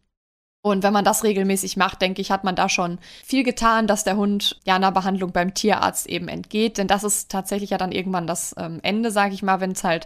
Und 0.63 0.83
wenn 0.83 0.93
man 0.93 1.03
das 1.03 1.24
regelmäßig 1.24 1.75
macht, 1.75 2.01
denke 2.01 2.21
ich, 2.21 2.29
hat 2.29 2.43
man 2.43 2.55
da 2.55 2.69
schon 2.69 3.00
viel 3.25 3.43
getan, 3.43 3.88
dass 3.88 4.03
der 4.03 4.15
Hund 4.15 4.60
ja 4.63 4.75
einer 4.75 4.91
Behandlung 4.91 5.31
beim 5.31 5.55
Tierarzt 5.55 6.07
eben 6.07 6.27
entgeht. 6.27 6.77
Denn 6.77 6.88
das 6.88 7.03
ist 7.03 7.31
tatsächlich 7.31 7.71
ja 7.71 7.79
dann 7.79 7.91
irgendwann 7.91 8.27
das 8.27 8.53
ähm, 8.60 8.79
Ende, 8.83 9.10
sage 9.10 9.33
ich 9.33 9.41
mal, 9.41 9.60
wenn 9.60 9.71
es 9.71 9.83
halt 9.83 10.05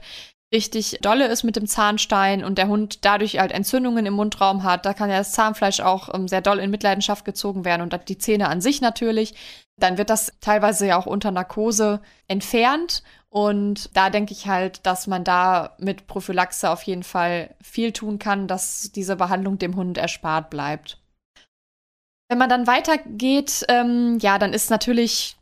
richtig 0.56 1.00
dolle 1.02 1.28
ist 1.28 1.44
mit 1.44 1.58
dem 1.58 1.68
Zahnstein 1.68 2.46
und 2.46 2.58
der 2.58 2.70
Hund 2.70 3.04
dadurch 3.04 3.40
halt 3.40 3.52
Entzündungen 3.52 4.06
im 4.06 4.14
Mundraum 4.14 4.64
hat, 4.64 4.86
da 4.86 4.94
kann 4.94 5.10
ja 5.10 5.18
das 5.18 5.34
Zahnfleisch 5.34 5.82
auch 5.82 6.14
ähm, 6.14 6.30
sehr 6.30 6.40
doll 6.42 6.60
in 6.60 6.72
Mitleidenschaft 6.72 7.26
gezogen 7.26 7.66
werden 7.66 7.82
und 7.82 7.94
die 8.08 8.18
Zähne 8.18 8.48
an 8.48 8.62
sich 8.62 8.80
natürlich. 8.80 9.36
Dann 9.78 9.98
wird 9.98 10.10
das 10.10 10.32
teilweise 10.40 10.88
ja 10.88 10.98
auch 10.98 11.06
unter 11.06 11.32
Narkose 11.32 12.02
entfernt. 12.30 13.04
Und 13.30 13.90
da 13.98 14.10
denke 14.10 14.32
ich 14.32 14.48
halt, 14.48 14.86
dass 14.86 15.08
man 15.08 15.26
da 15.26 15.76
mit 15.78 16.08
Prophylaxe 16.08 16.70
auf 16.70 16.84
jeden 16.84 17.04
Fall 17.04 17.54
viel 17.62 17.92
tun 17.92 18.18
kann, 18.18 18.48
dass 18.48 18.94
diese 18.94 19.18
Behandlung 19.18 19.58
dem 19.58 19.76
Hund 19.76 19.98
erspart 19.98 20.50
bleibt. 20.50 21.02
Wenn 22.30 22.38
man 22.38 22.50
dann 22.50 22.66
weitergeht, 22.66 23.66
ähm, 23.68 24.20
ja, 24.22 24.40
dann 24.40 24.54
ist 24.54 24.70
natürlich 24.70 25.36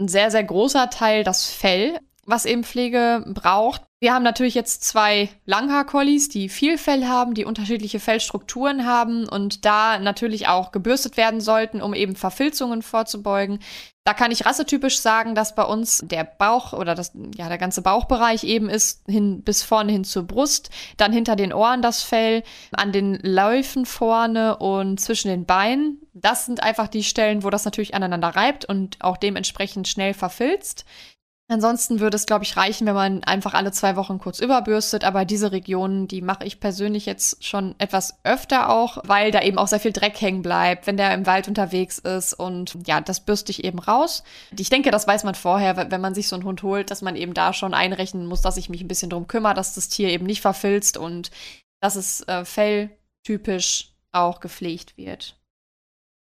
ein 0.00 0.08
sehr, 0.08 0.32
sehr 0.32 0.42
großer 0.42 0.90
Teil 0.90 1.22
das 1.22 1.48
Fell, 1.48 2.00
was 2.26 2.44
eben 2.44 2.64
Pflege 2.64 3.24
braucht. 3.28 3.82
Wir 4.02 4.12
haben 4.12 4.24
natürlich 4.24 4.56
jetzt 4.56 4.82
zwei 4.82 5.28
Langhaar-Collies, 5.46 6.28
die 6.28 6.48
viel 6.48 6.76
Fell 6.76 7.06
haben, 7.06 7.34
die 7.34 7.44
unterschiedliche 7.44 8.00
Fellstrukturen 8.00 8.84
haben 8.84 9.28
und 9.28 9.64
da 9.64 10.00
natürlich 10.00 10.48
auch 10.48 10.72
gebürstet 10.72 11.16
werden 11.16 11.40
sollten, 11.40 11.80
um 11.80 11.94
eben 11.94 12.16
Verfilzungen 12.16 12.82
vorzubeugen. 12.82 13.60
Da 14.02 14.12
kann 14.12 14.32
ich 14.32 14.44
rassetypisch 14.44 14.98
sagen, 14.98 15.36
dass 15.36 15.54
bei 15.54 15.62
uns 15.62 16.02
der 16.04 16.24
Bauch 16.24 16.72
oder 16.72 16.96
das, 16.96 17.12
ja, 17.36 17.48
der 17.48 17.58
ganze 17.58 17.80
Bauchbereich 17.82 18.42
eben 18.42 18.68
ist, 18.68 19.04
hin, 19.06 19.42
bis 19.44 19.62
vorne 19.62 19.92
hin 19.92 20.02
zur 20.02 20.24
Brust, 20.24 20.70
dann 20.96 21.12
hinter 21.12 21.36
den 21.36 21.52
Ohren 21.52 21.80
das 21.80 22.02
Fell, 22.02 22.42
an 22.72 22.90
den 22.90 23.20
Läufen 23.22 23.86
vorne 23.86 24.56
und 24.56 24.98
zwischen 24.98 25.28
den 25.28 25.46
Beinen. 25.46 26.00
Das 26.12 26.46
sind 26.46 26.60
einfach 26.64 26.88
die 26.88 27.04
Stellen, 27.04 27.44
wo 27.44 27.50
das 27.50 27.64
natürlich 27.64 27.94
aneinander 27.94 28.30
reibt 28.30 28.64
und 28.64 28.96
auch 28.98 29.16
dementsprechend 29.16 29.86
schnell 29.86 30.12
verfilzt. 30.12 30.84
Ansonsten 31.48 32.00
würde 32.00 32.16
es, 32.16 32.24
glaube 32.24 32.44
ich, 32.44 32.56
reichen, 32.56 32.86
wenn 32.86 32.94
man 32.94 33.24
einfach 33.24 33.52
alle 33.52 33.72
zwei 33.72 33.96
Wochen 33.96 34.18
kurz 34.18 34.38
überbürstet. 34.40 35.04
Aber 35.04 35.24
diese 35.24 35.52
Regionen, 35.52 36.08
die 36.08 36.22
mache 36.22 36.44
ich 36.44 36.60
persönlich 36.60 37.04
jetzt 37.04 37.44
schon 37.44 37.74
etwas 37.78 38.18
öfter 38.24 38.70
auch, 38.70 38.98
weil 39.04 39.32
da 39.32 39.42
eben 39.42 39.58
auch 39.58 39.68
sehr 39.68 39.80
viel 39.80 39.92
Dreck 39.92 40.18
hängen 40.20 40.40
bleibt, 40.40 40.86
wenn 40.86 40.96
der 40.96 41.12
im 41.12 41.26
Wald 41.26 41.48
unterwegs 41.48 41.98
ist. 41.98 42.32
Und 42.32 42.78
ja, 42.86 43.00
das 43.00 43.20
bürste 43.20 43.50
ich 43.50 43.64
eben 43.64 43.80
raus. 43.80 44.22
Ich 44.56 44.70
denke, 44.70 44.90
das 44.90 45.06
weiß 45.06 45.24
man 45.24 45.34
vorher, 45.34 45.90
wenn 45.90 46.00
man 46.00 46.14
sich 46.14 46.28
so 46.28 46.36
einen 46.36 46.44
Hund 46.44 46.62
holt, 46.62 46.90
dass 46.90 47.02
man 47.02 47.16
eben 47.16 47.34
da 47.34 47.52
schon 47.52 47.74
einrechnen 47.74 48.26
muss, 48.26 48.40
dass 48.40 48.56
ich 48.56 48.70
mich 48.70 48.80
ein 48.80 48.88
bisschen 48.88 49.10
drum 49.10 49.26
kümmere, 49.26 49.54
dass 49.54 49.74
das 49.74 49.88
Tier 49.88 50.08
eben 50.08 50.24
nicht 50.24 50.40
verfilzt 50.40 50.96
und 50.96 51.30
dass 51.80 51.96
es 51.96 52.26
äh, 52.28 52.44
felltypisch 52.44 53.92
auch 54.12 54.40
gepflegt 54.40 54.96
wird. 54.96 55.36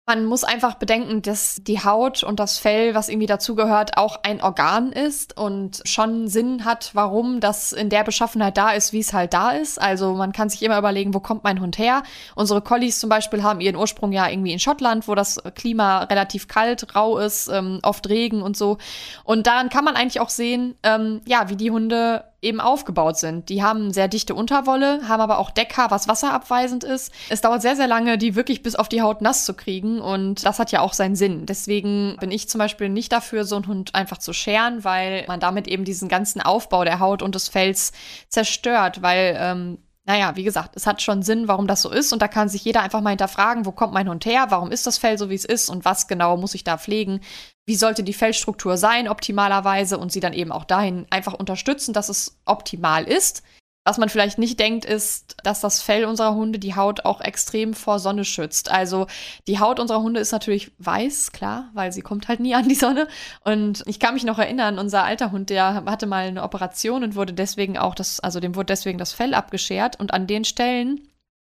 Man 0.06 0.26
muss 0.26 0.44
einfach 0.44 0.74
bedenken, 0.74 1.22
dass 1.22 1.62
die 1.62 1.82
Haut 1.82 2.22
und 2.24 2.38
das 2.38 2.58
Fell, 2.58 2.94
was 2.94 3.08
irgendwie 3.08 3.26
dazugehört, 3.26 3.96
auch 3.96 4.22
ein 4.22 4.42
Organ 4.42 4.92
ist 4.92 5.34
und 5.38 5.80
schon 5.86 6.28
Sinn 6.28 6.66
hat, 6.66 6.90
warum 6.92 7.40
das 7.40 7.72
in 7.72 7.88
der 7.88 8.04
Beschaffenheit 8.04 8.58
da 8.58 8.72
ist, 8.72 8.92
wie 8.92 8.98
es 8.98 9.14
halt 9.14 9.32
da 9.32 9.52
ist. 9.52 9.80
Also 9.80 10.12
man 10.12 10.32
kann 10.32 10.50
sich 10.50 10.62
immer 10.62 10.76
überlegen, 10.76 11.14
wo 11.14 11.20
kommt 11.20 11.42
mein 11.42 11.58
Hund 11.58 11.78
her? 11.78 12.02
Unsere 12.34 12.60
Collies 12.60 12.98
zum 12.98 13.08
Beispiel 13.08 13.42
haben 13.42 13.62
ihren 13.62 13.76
Ursprung 13.76 14.12
ja 14.12 14.28
irgendwie 14.28 14.52
in 14.52 14.58
Schottland, 14.58 15.08
wo 15.08 15.14
das 15.14 15.42
Klima 15.54 16.00
relativ 16.00 16.48
kalt, 16.48 16.94
rau 16.94 17.16
ist, 17.16 17.48
ähm, 17.48 17.78
oft 17.82 18.06
Regen 18.10 18.42
und 18.42 18.58
so. 18.58 18.76
Und 19.24 19.46
daran 19.46 19.70
kann 19.70 19.86
man 19.86 19.96
eigentlich 19.96 20.20
auch 20.20 20.28
sehen, 20.28 20.74
ähm, 20.82 21.22
ja, 21.24 21.48
wie 21.48 21.56
die 21.56 21.70
Hunde 21.70 22.24
eben 22.44 22.60
aufgebaut 22.60 23.18
sind. 23.18 23.48
Die 23.48 23.62
haben 23.62 23.92
sehr 23.92 24.08
dichte 24.08 24.34
Unterwolle, 24.34 25.08
haben 25.08 25.20
aber 25.20 25.38
auch 25.38 25.50
Deckhaar, 25.50 25.90
was 25.90 26.08
wasserabweisend 26.08 26.84
ist. 26.84 27.12
Es 27.28 27.40
dauert 27.40 27.62
sehr, 27.62 27.76
sehr 27.76 27.88
lange, 27.88 28.18
die 28.18 28.36
wirklich 28.36 28.62
bis 28.62 28.76
auf 28.76 28.88
die 28.88 29.02
Haut 29.02 29.22
nass 29.22 29.44
zu 29.44 29.54
kriegen 29.54 30.00
und 30.00 30.44
das 30.44 30.58
hat 30.58 30.72
ja 30.72 30.80
auch 30.80 30.92
seinen 30.92 31.16
Sinn. 31.16 31.46
Deswegen 31.46 32.16
bin 32.20 32.30
ich 32.30 32.48
zum 32.48 32.58
Beispiel 32.58 32.88
nicht 32.88 33.12
dafür, 33.12 33.44
so 33.44 33.56
einen 33.56 33.66
Hund 33.66 33.94
einfach 33.94 34.18
zu 34.18 34.32
scheren, 34.32 34.84
weil 34.84 35.24
man 35.26 35.40
damit 35.40 35.66
eben 35.68 35.84
diesen 35.84 36.08
ganzen 36.08 36.40
Aufbau 36.40 36.84
der 36.84 37.00
Haut 37.00 37.22
und 37.22 37.34
des 37.34 37.48
Fells 37.48 37.92
zerstört, 38.28 39.02
weil 39.02 39.36
ähm, 39.38 39.78
naja, 40.06 40.36
wie 40.36 40.44
gesagt, 40.44 40.76
es 40.76 40.86
hat 40.86 41.00
schon 41.00 41.22
Sinn, 41.22 41.48
warum 41.48 41.66
das 41.66 41.80
so 41.80 41.90
ist. 41.90 42.12
Und 42.12 42.20
da 42.20 42.28
kann 42.28 42.50
sich 42.50 42.62
jeder 42.64 42.82
einfach 42.82 43.00
mal 43.00 43.10
hinterfragen, 43.10 43.64
wo 43.64 43.72
kommt 43.72 43.94
mein 43.94 44.08
Hund 44.08 44.26
her? 44.26 44.46
Warum 44.50 44.70
ist 44.70 44.86
das 44.86 44.98
Fell 44.98 45.16
so, 45.16 45.30
wie 45.30 45.34
es 45.34 45.46
ist? 45.46 45.70
Und 45.70 45.86
was 45.86 46.08
genau 46.08 46.36
muss 46.36 46.54
ich 46.54 46.62
da 46.62 46.76
pflegen? 46.76 47.20
Wie 47.66 47.76
sollte 47.76 48.02
die 48.02 48.12
Fellstruktur 48.12 48.76
sein, 48.76 49.08
optimalerweise? 49.08 49.98
Und 49.98 50.12
sie 50.12 50.20
dann 50.20 50.32
eben 50.32 50.52
auch 50.52 50.64
dahin 50.64 51.06
einfach 51.10 51.34
unterstützen, 51.34 51.94
dass 51.94 52.08
es 52.08 52.38
optimal 52.44 53.04
ist. 53.04 53.42
Was 53.86 53.98
man 53.98 54.08
vielleicht 54.08 54.38
nicht 54.38 54.58
denkt, 54.58 54.86
ist, 54.86 55.36
dass 55.44 55.60
das 55.60 55.82
Fell 55.82 56.06
unserer 56.06 56.34
Hunde 56.34 56.58
die 56.58 56.74
Haut 56.74 57.04
auch 57.04 57.20
extrem 57.20 57.74
vor 57.74 57.98
Sonne 57.98 58.24
schützt. 58.24 58.70
Also 58.70 59.06
die 59.46 59.60
Haut 59.60 59.78
unserer 59.78 60.00
Hunde 60.00 60.20
ist 60.20 60.32
natürlich 60.32 60.72
weiß, 60.78 61.32
klar, 61.32 61.70
weil 61.74 61.92
sie 61.92 62.00
kommt 62.00 62.28
halt 62.28 62.40
nie 62.40 62.54
an 62.54 62.66
die 62.66 62.74
Sonne. 62.74 63.08
Und 63.44 63.82
ich 63.86 64.00
kann 64.00 64.14
mich 64.14 64.24
noch 64.24 64.38
erinnern, 64.38 64.78
unser 64.78 65.04
alter 65.04 65.32
Hund, 65.32 65.50
der 65.50 65.84
hatte 65.84 66.06
mal 66.06 66.26
eine 66.26 66.42
Operation 66.42 67.04
und 67.04 67.14
wurde 67.14 67.34
deswegen 67.34 67.76
auch 67.76 67.94
das, 67.94 68.20
also 68.20 68.40
dem 68.40 68.54
wurde 68.54 68.66
deswegen 68.66 68.96
das 68.96 69.12
Fell 69.12 69.34
abgeschert. 69.34 70.00
Und 70.00 70.14
an 70.14 70.26
den 70.26 70.46
Stellen 70.46 71.06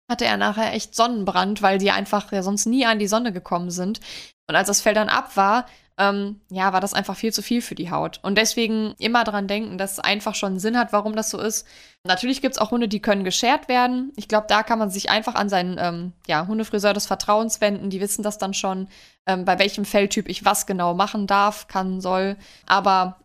hatte 0.09 0.25
er 0.25 0.37
nachher 0.37 0.73
echt 0.73 0.95
Sonnenbrand, 0.95 1.61
weil 1.61 1.77
die 1.77 1.91
einfach 1.91 2.31
ja 2.31 2.41
sonst 2.41 2.65
nie 2.65 2.85
an 2.85 2.97
die 2.97 3.07
Sonne 3.07 3.31
gekommen 3.31 3.69
sind. 3.69 3.99
Und 4.47 4.55
als 4.55 4.67
das 4.67 4.81
Fell 4.81 4.93
dann 4.93 5.09
ab 5.09 5.35
war, 5.35 5.65
ähm, 5.97 6.41
ja, 6.49 6.73
war 6.73 6.81
das 6.81 6.93
einfach 6.93 7.15
viel 7.15 7.31
zu 7.31 7.41
viel 7.41 7.61
für 7.61 7.75
die 7.75 7.91
Haut. 7.91 8.19
Und 8.23 8.37
deswegen 8.37 8.95
immer 8.97 9.23
dran 9.23 9.47
denken, 9.47 9.77
dass 9.77 9.93
es 9.93 9.99
einfach 9.99 10.33
schon 10.33 10.59
Sinn 10.59 10.77
hat, 10.77 10.91
warum 10.91 11.15
das 11.15 11.29
so 11.29 11.39
ist. 11.39 11.67
Natürlich 12.03 12.41
gibt 12.41 12.55
es 12.55 12.61
auch 12.61 12.71
Hunde, 12.71 12.87
die 12.87 13.01
können 13.01 13.23
geschert 13.23 13.67
werden. 13.67 14.11
Ich 14.15 14.27
glaube, 14.27 14.47
da 14.49 14.63
kann 14.63 14.79
man 14.79 14.89
sich 14.89 15.09
einfach 15.09 15.35
an 15.35 15.49
seinen 15.49 15.77
ähm, 15.79 16.13
ja, 16.27 16.47
Hundefriseur 16.47 16.93
des 16.93 17.05
Vertrauens 17.05 17.61
wenden. 17.61 17.89
Die 17.89 18.01
wissen 18.01 18.23
das 18.23 18.39
dann 18.39 18.53
schon, 18.53 18.87
ähm, 19.27 19.45
bei 19.45 19.59
welchem 19.59 19.85
Felltyp 19.85 20.27
ich 20.27 20.43
was 20.45 20.65
genau 20.65 20.95
machen 20.95 21.27
darf, 21.27 21.67
kann, 21.67 22.01
soll. 22.01 22.37
Aber 22.65 23.19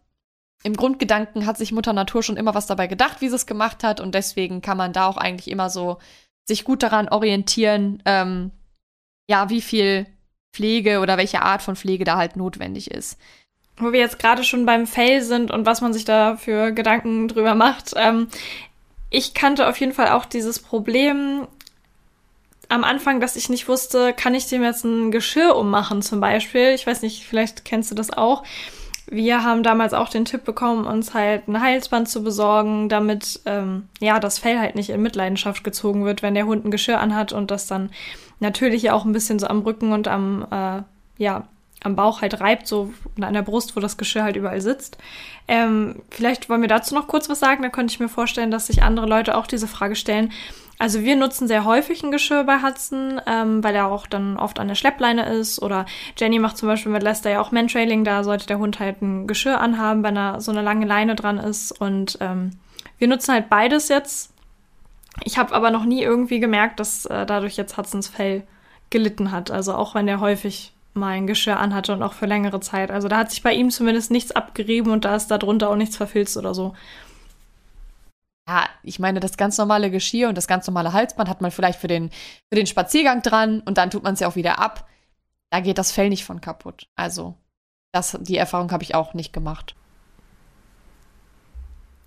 im 0.63 0.75
Grundgedanken 0.75 1.47
hat 1.47 1.57
sich 1.57 1.73
Mutter 1.73 1.95
Natur 1.95 2.23
schon 2.23 2.37
immer 2.37 2.55
was 2.55 2.67
dabei 2.67 2.87
gedacht, 2.87 3.21
wie 3.21 3.29
sie 3.29 3.37
es 3.37 3.47
gemacht 3.47 3.83
hat. 3.83 4.01
Und 4.01 4.15
deswegen 4.15 4.61
kann 4.61 4.77
man 4.77 4.93
da 4.93 5.07
auch 5.07 5.17
eigentlich 5.17 5.51
immer 5.51 5.71
so 5.71 5.99
sich 6.47 6.65
gut 6.65 6.83
daran 6.83 7.09
orientieren, 7.09 8.03
ähm, 8.05 8.51
ja, 9.31 9.51
wie 9.51 9.61
viel 9.61 10.07
Pflege 10.59 10.99
oder 10.99 11.17
welche 11.17 11.43
Art 11.43 11.63
von 11.63 11.77
Pflege 11.77 12.03
da 12.03 12.17
halt 12.17 12.35
notwendig 12.35 12.91
ist. 12.91 13.17
Wo 13.77 13.93
wir 13.93 14.01
jetzt 14.01 14.19
gerade 14.19 14.43
schon 14.43 14.67
beim 14.67 14.89
Fell 14.89 15.23
sind 15.23 15.53
und 15.53 15.67
was 15.67 15.81
man 15.81 15.93
sich 15.93 16.05
da 16.05 16.37
für 16.37 16.73
Gedanken 16.73 17.29
drüber 17.29 17.55
macht. 17.55 17.93
Ähm, 17.95 18.27
ich 19.09 19.35
kannte 19.35 19.69
auf 19.69 19.79
jeden 19.79 19.93
Fall 19.93 20.09
auch 20.09 20.25
dieses 20.25 20.59
Problem 20.59 21.47
am 22.69 22.83
Anfang, 22.83 23.21
dass 23.21 23.37
ich 23.37 23.49
nicht 23.49 23.69
wusste, 23.69 24.13
kann 24.13 24.35
ich 24.35 24.49
dem 24.49 24.65
jetzt 24.65 24.85
ein 24.85 25.13
Geschirr 25.13 25.55
ummachen 25.55 26.03
zum 26.03 26.21
Beispiel. 26.21 26.75
Ich 26.75 26.87
weiß 26.87 27.03
nicht, 27.03 27.25
vielleicht 27.25 27.65
kennst 27.65 27.93
du 27.93 27.95
das 27.95 28.11
auch. 28.11 28.43
Wir 29.11 29.43
haben 29.43 29.63
damals 29.63 29.95
auch 29.95 30.09
den 30.09 30.27
Tipp 30.27 30.45
bekommen, 30.45 30.85
uns 30.85 31.15
halt 31.15 31.49
ein 31.49 31.61
Halsband 31.61 32.09
zu 32.09 32.23
besorgen, 32.23 32.89
damit 32.89 33.41
ähm, 33.47 33.89
ja 34.01 34.21
das 34.21 34.39
Fell 34.39 34.59
halt 34.59 34.75
nicht 34.75 34.91
in 34.91 35.01
Mitleidenschaft 35.01 35.65
gezogen 35.65 36.05
wird, 36.05 36.23
wenn 36.23 36.35
der 36.35 36.47
Hund 36.47 36.65
ein 36.65 36.71
Geschirr 36.71 37.01
anhat 37.01 37.33
und 37.33 37.51
das 37.51 37.67
dann 37.67 37.91
natürlich 38.41 38.91
auch 38.91 39.05
ein 39.05 39.13
bisschen 39.13 39.39
so 39.39 39.47
am 39.47 39.63
Rücken 39.63 39.93
und 39.93 40.09
am 40.09 40.47
äh, 40.51 40.83
ja 41.17 41.49
am 41.83 41.97
Bauch 41.97 42.23
halt 42.23 42.41
reibt, 42.41 42.67
so 42.67 42.93
an 43.21 43.35
der 43.35 43.43
Brust, 43.43 43.77
wo 43.77 43.81
das 43.81 43.97
Geschirr 43.97 44.25
halt 44.25 44.37
überall 44.37 44.61
sitzt. 44.61 44.99
Ähm, 45.47 46.03
vielleicht 46.11 46.49
wollen 46.49 46.61
wir 46.61 46.69
dazu 46.69 46.95
noch 46.95 47.07
kurz 47.07 47.29
was 47.29 47.39
sagen, 47.39 47.63
da 47.63 47.69
könnte 47.69 47.93
ich 47.93 48.01
mir 48.01 48.09
vorstellen, 48.09 48.51
dass 48.51 48.67
sich 48.67 48.83
andere 48.83 49.07
Leute 49.07 49.37
auch 49.37 49.47
diese 49.47 49.69
Frage 49.69 49.95
stellen. 49.95 50.33
Also 50.79 51.03
wir 51.03 51.17
nutzen 51.17 51.49
sehr 51.49 51.65
häufig 51.65 52.03
ein 52.03 52.13
Geschirr 52.13 52.45
bei 52.45 52.63
Hudson, 52.63 53.21
ähm, 53.27 53.65
weil 53.65 53.75
er 53.75 53.89
auch 53.89 54.07
dann 54.07 54.37
oft 54.37 54.61
an 54.61 54.69
der 54.69 54.77
Schleppleine 54.77 55.29
ist. 55.29 55.61
Oder 55.61 55.87
Jenny 56.17 56.39
macht 56.39 56.57
zum 56.57 56.69
Beispiel 56.69 56.93
mit 56.93 57.03
Lester 57.03 57.31
ja 57.31 57.41
auch 57.41 57.51
Mantrailing, 57.51 58.05
da 58.05 58.23
sollte 58.23 58.47
der 58.47 58.59
Hund 58.59 58.79
halt 58.79 59.03
ein 59.03 59.27
Geschirr 59.27 59.61
anhaben, 59.61 60.05
wenn 60.05 60.17
er 60.17 60.41
so 60.41 60.53
eine 60.53 60.63
lange 60.63 60.87
Leine 60.87 61.17
dran 61.17 61.39
ist. 61.39 61.73
Und 61.73 62.19
ähm, 62.21 62.53
wir 62.99 63.09
nutzen 63.09 63.35
halt 63.35 63.49
beides 63.49 63.89
jetzt. 63.89 64.33
Ich 65.25 65.37
habe 65.37 65.53
aber 65.53 65.73
noch 65.73 65.85
nie 65.85 66.03
irgendwie 66.03 66.39
gemerkt, 66.39 66.79
dass 66.79 67.07
äh, 67.07 67.27
dadurch 67.27 67.57
jetzt 67.57 67.77
Hudsons 67.77 68.07
Fell 68.07 68.45
gelitten 68.91 69.33
hat. 69.33 69.51
Also 69.51 69.75
auch 69.75 69.97
wenn 69.97 70.07
er 70.07 70.21
häufig 70.21 70.73
mal 70.95 71.13
ein 71.13 71.27
Geschirr 71.27 71.59
anhatte 71.59 71.93
und 71.93 72.03
auch 72.03 72.13
für 72.13 72.27
längere 72.27 72.61
Zeit. 72.61 72.91
Also 72.91 73.09
da 73.09 73.19
hat 73.19 73.31
sich 73.31 73.43
bei 73.43 73.53
ihm 73.53 73.71
zumindest 73.71 74.11
nichts 74.11 74.33
abgerieben 74.33 74.93
und 74.93 75.05
da 75.05 75.17
ist 75.17 75.29
darunter 75.29 75.71
auch 75.71 75.77
nichts 75.77 75.97
verfilzt 75.97 76.37
oder 76.37 76.55
so. 76.55 76.75
Ja, 78.49 78.67
ich 78.83 78.99
meine, 78.99 79.21
das 79.21 79.37
ganz 79.37 79.59
normale 79.59 79.91
Geschirr 79.91 80.31
und 80.31 80.35
das 80.35 80.49
ganz 80.49 80.67
normale 80.67 80.95
Halsband 80.95 81.29
hat 81.29 81.43
man 81.43 81.51
vielleicht 81.51 81.79
für 81.79 81.87
den, 81.87 82.09
für 82.49 82.57
den 82.57 82.67
Spaziergang 82.67 83.21
dran 83.21 83.61
und 83.61 83.77
dann 83.77 83.91
tut 83.91 84.03
man 84.03 84.15
es 84.15 84.21
ja 84.21 84.29
auch 84.29 84.37
wieder 84.37 84.59
ab. 84.59 84.89
Da 85.51 85.61
geht 85.61 85.77
das 85.77 85.93
Fell 85.93 86.09
nicht 86.09 86.25
von 86.25 86.41
kaputt. 86.41 86.89
Also, 86.97 87.35
das, 87.93 88.17
die 88.21 88.39
Erfahrung 88.39 88.73
habe 88.73 88.83
ich 88.83 88.95
auch 88.95 89.13
nicht 89.13 89.35
gemacht. 89.35 89.75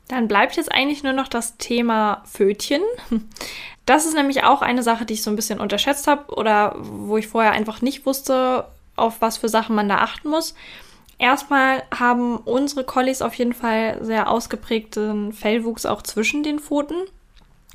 Dann 0.07 0.27
bleibt 0.27 0.57
jetzt 0.57 0.71
eigentlich 0.71 1.03
nur 1.03 1.13
noch 1.13 1.27
das 1.27 1.57
Thema 1.57 2.24
Fötchen. 2.25 2.81
Das 3.88 4.05
ist 4.05 4.13
nämlich 4.13 4.43
auch 4.43 4.62
eine 4.62 4.83
Sache, 4.83 5.05
die 5.05 5.15
ich 5.15 5.24
so 5.24 5.31
ein 5.31 5.36
bisschen 5.36 5.60
unterschätzt 5.60 6.05
habe 6.05 6.33
oder 6.36 6.75
wo 6.77 7.17
ich 7.17 7.27
vorher 7.27 7.51
einfach 7.51 7.81
nicht 7.81 8.05
wusste, 8.05 8.67
auf 8.95 9.21
was 9.21 9.38
für 9.38 9.50
Sachen 9.50 9.75
man 9.75 9.89
da 9.89 9.98
achten 9.98 10.29
muss. 10.29 10.53
Erstmal 11.22 11.84
haben 11.96 12.38
unsere 12.38 12.84
Collies 12.84 13.22
auf 13.22 13.36
jeden 13.36 13.54
Fall 13.54 14.00
sehr 14.01 14.28
ausgeprägten 14.28 15.34
Fellwuchs 15.34 15.86
auch 15.86 16.01
zwischen 16.01 16.42
den 16.42 16.58
Pfoten. 16.58 16.96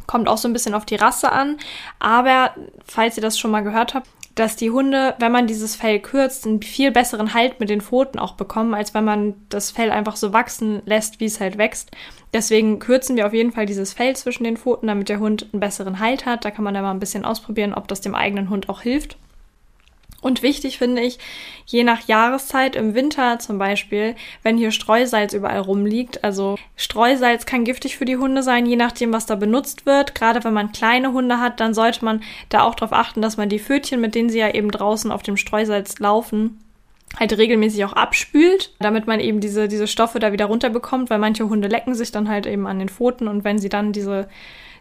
Kommt 0.09 0.27
auch 0.27 0.37
so 0.37 0.49
ein 0.49 0.53
bisschen 0.53 0.75
auf 0.75 0.85
die 0.85 0.97
Rasse 0.97 1.31
an. 1.31 1.57
Aber 2.01 2.51
falls 2.85 3.17
ihr 3.17 3.23
das 3.23 3.39
schon 3.39 3.53
mal 3.53 3.63
gehört 3.63 3.95
habt, 3.95 4.09
dass 4.35 4.57
die 4.57 4.73
Hunde, 4.73 5.15
wenn 5.21 5.31
man 5.31 5.47
dieses 5.47 5.77
Fell 5.77 6.01
kürzt, 6.01 6.45
einen 6.45 6.61
viel 6.61 6.91
besseren 6.91 7.35
Halt 7.35 7.61
mit 7.61 7.71
den 7.71 7.81
Pfoten 7.81 8.19
auch 8.19 8.33
bekommen, 8.33 8.75
als 8.75 8.95
wenn 8.95 9.05
man 9.05 9.35
das 9.49 9.71
Fell 9.71 9.93
einfach 9.93 10.17
so 10.17 10.33
wachsen 10.33 10.83
lässt, 10.85 11.21
wie 11.21 11.27
es 11.27 11.39
halt 11.39 11.57
wächst. 11.57 11.93
Deswegen 12.33 12.81
kürzen 12.81 13.15
wir 13.15 13.29
auf 13.29 13.33
jeden 13.33 13.53
Fall 13.53 13.67
dieses 13.67 13.93
Fell 13.93 14.17
zwischen 14.17 14.43
den 14.43 14.57
Pfoten, 14.57 14.89
damit 14.89 15.09
der 15.09 15.21
Hund 15.21 15.47
einen 15.53 15.61
besseren 15.61 16.01
Halt 16.01 16.27
hat. 16.27 16.45
Da 16.45 16.51
kann 16.51 16.65
man 16.65 16.75
dann 16.75 16.83
mal 16.83 16.91
ein 16.91 16.99
bisschen 16.99 17.25
ausprobieren, 17.25 17.75
ob 17.75 17.87
das 17.87 18.01
dem 18.01 18.17
eigenen 18.17 18.51
Hund 18.51 18.69
auch 18.69 18.81
hilft. 18.81 19.17
Und 20.23 20.43
wichtig 20.43 20.79
finde 20.79 21.03
ich, 21.03 21.19
je 21.67 21.85
nach 21.85 22.09
Jahreszeit 22.09 22.75
im 22.75 22.95
Winter 22.95 23.39
zum 23.39 23.59
Beispiel, 23.59 24.17
wenn 24.43 24.57
hier 24.57 24.71
Streusalz 24.71 25.35
überall 25.35 25.61
rumliegt, 25.61 26.25
also 26.25 26.57
Streusalz 26.75 27.47
kann 27.47 27.65
giftig 27.65 27.97
für 27.97 28.07
die 28.07 28.17
Hunde 28.17 28.43
sein, 28.43 28.67
je 28.67 28.77
nachdem, 28.77 29.13
was 29.13 29.27
da 29.27 29.35
benutzt 29.35 29.87
wird. 29.87 30.15
Gerade 30.15 30.43
wenn 30.43 30.55
man 30.55 30.73
kleine 30.73 31.13
Hunde 31.13 31.39
hat, 31.39 31.61
dann 31.61 31.75
sollte 31.75 32.05
man 32.05 32.23
da 32.49 32.63
auch 32.63 32.75
darauf 32.75 32.93
achten, 32.93 33.21
dass 33.21 33.37
man 33.37 33.49
die 33.49 33.59
Pfötchen, 33.59 34.01
mit 34.01 34.15
denen 34.15 34.31
sie 34.31 34.39
ja 34.39 34.53
eben 34.53 34.71
draußen 34.71 35.13
auf 35.13 35.23
dem 35.23 35.37
Streusalz 35.37 35.99
laufen, 35.99 36.59
halt 37.19 37.37
regelmäßig 37.37 37.85
auch 37.85 37.93
abspült, 37.93 38.75
damit 38.81 39.07
man 39.07 39.21
eben 39.21 39.41
diese, 39.41 39.69
diese 39.69 39.87
Stoffe 39.87 40.19
da 40.19 40.33
wieder 40.33 40.47
runterbekommt, 40.47 41.11
weil 41.11 41.19
manche 41.19 41.49
Hunde 41.49 41.69
lecken 41.69 41.95
sich 41.95 42.11
dann 42.11 42.29
halt 42.29 42.47
eben 42.47 42.67
an 42.67 42.79
den 42.79 42.89
Pfoten 42.89 43.29
und 43.29 43.45
wenn 43.45 43.59
sie 43.59 43.69
dann 43.69 43.93
diese, 43.93 44.29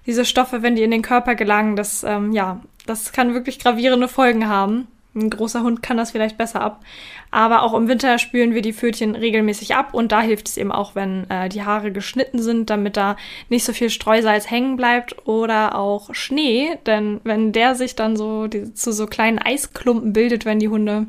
diese 0.06 0.26
Stoffe, 0.26 0.62
wenn 0.62 0.76
die 0.76 0.84
in 0.84 0.92
den 0.92 1.02
Körper 1.02 1.36
gelangen, 1.36 1.76
das, 1.76 2.04
ähm, 2.04 2.32
ja, 2.32 2.62
das 2.86 3.12
kann 3.12 3.34
wirklich 3.34 3.60
gravierende 3.60 4.08
Folgen 4.08 4.48
haben. 4.48 4.88
Ein 5.16 5.30
großer 5.30 5.64
Hund 5.64 5.82
kann 5.82 5.96
das 5.96 6.12
vielleicht 6.12 6.38
besser 6.38 6.60
ab. 6.62 6.84
Aber 7.32 7.64
auch 7.64 7.74
im 7.74 7.88
Winter 7.88 8.20
spülen 8.20 8.54
wir 8.54 8.62
die 8.62 8.74
Pfötchen 8.74 9.16
regelmäßig 9.16 9.76
ab 9.76 9.94
und 9.94 10.12
da 10.12 10.22
hilft 10.22 10.50
es 10.50 10.58
eben 10.58 10.72
auch, 10.72 10.94
wenn 10.94 11.30
äh, 11.30 11.48
die 11.48 11.64
Haare 11.64 11.92
geschnitten 11.92 12.42
sind, 12.42 12.70
damit 12.70 12.98
da 12.98 13.16
nicht 13.50 13.64
so 13.64 13.72
viel 13.72 13.90
Streusalz 13.90 14.52
hängen 14.52 14.76
bleibt 14.76 15.28
oder 15.28 15.76
auch 15.76 16.14
Schnee. 16.14 16.78
Denn 16.86 17.22
wenn 17.24 17.54
der 17.54 17.76
sich 17.76 17.96
dann 17.96 18.18
so 18.18 18.48
die, 18.48 18.74
zu 18.74 18.92
so 18.92 19.08
kleinen 19.08 19.40
Eisklumpen 19.40 20.12
bildet, 20.12 20.44
wenn 20.44 20.60
die 20.60 20.70
Hunde 20.70 21.08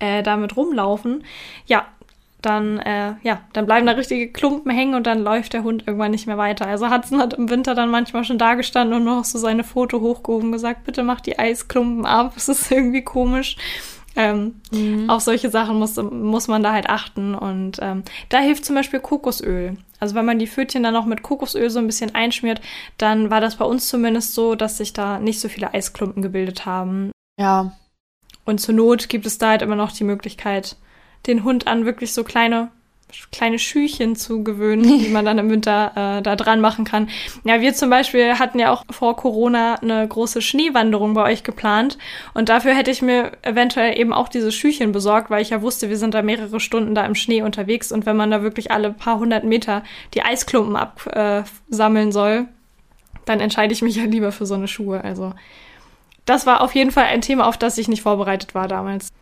äh, 0.00 0.24
damit 0.24 0.56
rumlaufen, 0.56 1.24
ja, 1.66 1.86
dann, 2.42 2.78
äh, 2.80 3.14
ja, 3.22 3.40
dann 3.52 3.66
bleiben 3.66 3.86
da 3.86 3.92
richtige 3.92 4.30
Klumpen 4.30 4.70
hängen 4.70 4.94
und 4.94 5.06
dann 5.06 5.22
läuft 5.22 5.52
der 5.52 5.62
Hund 5.62 5.84
irgendwann 5.86 6.10
nicht 6.10 6.26
mehr 6.26 6.38
weiter. 6.38 6.66
Also 6.66 6.90
Hudson 6.90 7.18
hat 7.18 7.34
im 7.34 7.48
Winter 7.48 7.74
dann 7.74 7.90
manchmal 7.90 8.24
schon 8.24 8.38
da 8.38 8.54
gestanden 8.54 8.96
und 8.96 9.04
noch 9.04 9.24
so 9.24 9.38
seine 9.38 9.64
Foto 9.64 10.00
hochgehoben 10.00 10.46
und 10.48 10.52
gesagt, 10.52 10.84
bitte 10.84 11.02
mach 11.02 11.20
die 11.20 11.38
Eisklumpen 11.38 12.04
ab, 12.04 12.34
es 12.36 12.48
ist 12.48 12.70
irgendwie 12.70 13.02
komisch. 13.02 13.56
Ähm, 14.14 14.56
mhm. 14.70 15.08
Auf 15.08 15.22
solche 15.22 15.48
Sachen 15.48 15.78
muss, 15.78 15.96
muss 15.96 16.46
man 16.48 16.62
da 16.62 16.72
halt 16.72 16.90
achten. 16.90 17.34
Und 17.34 17.78
ähm, 17.80 18.02
da 18.28 18.40
hilft 18.40 18.64
zum 18.64 18.74
Beispiel 18.74 19.00
Kokosöl. 19.00 19.78
Also 20.00 20.14
wenn 20.14 20.26
man 20.26 20.38
die 20.38 20.46
Pfötchen 20.46 20.82
dann 20.82 20.94
noch 20.94 21.06
mit 21.06 21.22
Kokosöl 21.22 21.70
so 21.70 21.78
ein 21.78 21.86
bisschen 21.86 22.14
einschmiert, 22.14 22.60
dann 22.98 23.30
war 23.30 23.40
das 23.40 23.56
bei 23.56 23.64
uns 23.64 23.88
zumindest 23.88 24.34
so, 24.34 24.54
dass 24.54 24.76
sich 24.76 24.92
da 24.92 25.18
nicht 25.18 25.40
so 25.40 25.48
viele 25.48 25.72
Eisklumpen 25.72 26.22
gebildet 26.22 26.66
haben. 26.66 27.10
Ja. 27.38 27.72
Und 28.44 28.60
zur 28.60 28.74
Not 28.74 29.08
gibt 29.08 29.24
es 29.24 29.38
da 29.38 29.50
halt 29.50 29.62
immer 29.62 29.76
noch 29.76 29.92
die 29.92 30.04
Möglichkeit, 30.04 30.76
den 31.26 31.44
Hund 31.44 31.66
an 31.66 31.84
wirklich 31.84 32.12
so 32.12 32.24
kleine 32.24 32.70
kleine 33.30 33.58
Schüchen 33.58 34.16
zu 34.16 34.42
gewöhnen, 34.42 35.00
die 35.00 35.08
man 35.08 35.24
dann 35.24 35.38
im 35.38 35.50
Winter 35.50 35.92
äh, 36.18 36.22
da 36.22 36.36
dran 36.36 36.60
machen 36.60 36.84
kann. 36.84 37.08
Ja, 37.44 37.60
wir 37.60 37.74
zum 37.74 37.90
Beispiel 37.90 38.38
hatten 38.38 38.58
ja 38.58 38.72
auch 38.72 38.84
vor 38.90 39.16
Corona 39.16 39.74
eine 39.76 40.06
große 40.06 40.40
Schneewanderung 40.40 41.14
bei 41.14 41.30
euch 41.30 41.44
geplant 41.44 41.98
und 42.34 42.48
dafür 42.48 42.74
hätte 42.74 42.90
ich 42.90 43.02
mir 43.02 43.32
eventuell 43.42 43.98
eben 43.98 44.12
auch 44.12 44.28
diese 44.28 44.52
Schüchen 44.52 44.92
besorgt, 44.92 45.30
weil 45.30 45.42
ich 45.42 45.50
ja 45.50 45.62
wusste, 45.62 45.88
wir 45.88 45.98
sind 45.98 46.14
da 46.14 46.22
mehrere 46.22 46.60
Stunden 46.60 46.94
da 46.94 47.04
im 47.04 47.14
Schnee 47.14 47.42
unterwegs 47.42 47.92
und 47.92 48.06
wenn 48.06 48.16
man 48.16 48.30
da 48.30 48.42
wirklich 48.42 48.70
alle 48.70 48.92
paar 48.92 49.18
hundert 49.18 49.44
Meter 49.44 49.82
die 50.14 50.22
Eisklumpen 50.22 50.76
absammeln 50.76 52.08
äh, 52.08 52.12
soll, 52.12 52.48
dann 53.24 53.40
entscheide 53.40 53.72
ich 53.72 53.82
mich 53.82 53.96
ja 53.96 54.04
lieber 54.04 54.32
für 54.32 54.46
so 54.46 54.54
eine 54.54 54.68
Schuhe. 54.68 55.04
Also 55.04 55.32
das 56.24 56.46
war 56.46 56.60
auf 56.60 56.74
jeden 56.74 56.90
Fall 56.90 57.04
ein 57.04 57.20
Thema, 57.20 57.46
auf 57.46 57.56
das 57.56 57.78
ich 57.78 57.88
nicht 57.88 58.02
vorbereitet 58.02 58.54
war 58.54 58.68
damals. 58.68 59.12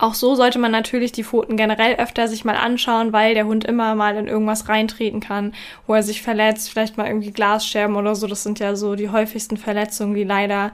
Auch 0.00 0.14
so 0.14 0.34
sollte 0.34 0.58
man 0.58 0.72
natürlich 0.72 1.12
die 1.12 1.24
Pfoten 1.24 1.58
generell 1.58 1.96
öfter 1.96 2.26
sich 2.26 2.46
mal 2.46 2.56
anschauen, 2.56 3.12
weil 3.12 3.34
der 3.34 3.44
Hund 3.44 3.66
immer 3.66 3.94
mal 3.94 4.16
in 4.16 4.28
irgendwas 4.28 4.66
reintreten 4.66 5.20
kann, 5.20 5.52
wo 5.86 5.92
er 5.92 6.02
sich 6.02 6.22
verletzt, 6.22 6.70
vielleicht 6.70 6.96
mal 6.96 7.06
irgendwie 7.06 7.32
Glasscherben 7.32 7.96
oder 7.96 8.14
so. 8.14 8.26
Das 8.26 8.42
sind 8.42 8.60
ja 8.60 8.76
so 8.76 8.94
die 8.94 9.10
häufigsten 9.10 9.58
Verletzungen, 9.58 10.14
die 10.14 10.24
leider 10.24 10.72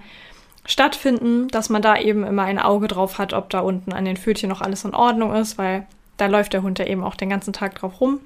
stattfinden, 0.64 1.49
dass 1.49 1.71
man 1.71 1.83
da 1.83 1.99
eben 1.99 2.23
immer 2.23 2.45
ein 2.45 2.61
Auge 2.61 2.87
drauf 2.87 3.18
hat, 3.18 3.33
ob 3.33 3.50
da 3.50 3.61
unten 3.61 3.92
an 3.92 4.04
den 4.04 4.16
Pfötchen 4.16 4.49
noch 4.49 4.61
alles 4.61 4.85
in 4.85 4.95
Ordnung 4.95 5.35
ist, 5.35 5.59
weil 5.59 5.88
da 6.18 6.26
läuft 6.26 6.52
der 6.52 6.62
Hund 6.62 6.78
ja 6.78 6.87
eben 6.87 7.02
auch 7.02 7.16
den 7.16 7.28
ganzen 7.28 7.52
Tag 7.52 7.75
drauf 7.75 8.00
rum. 8.00 8.21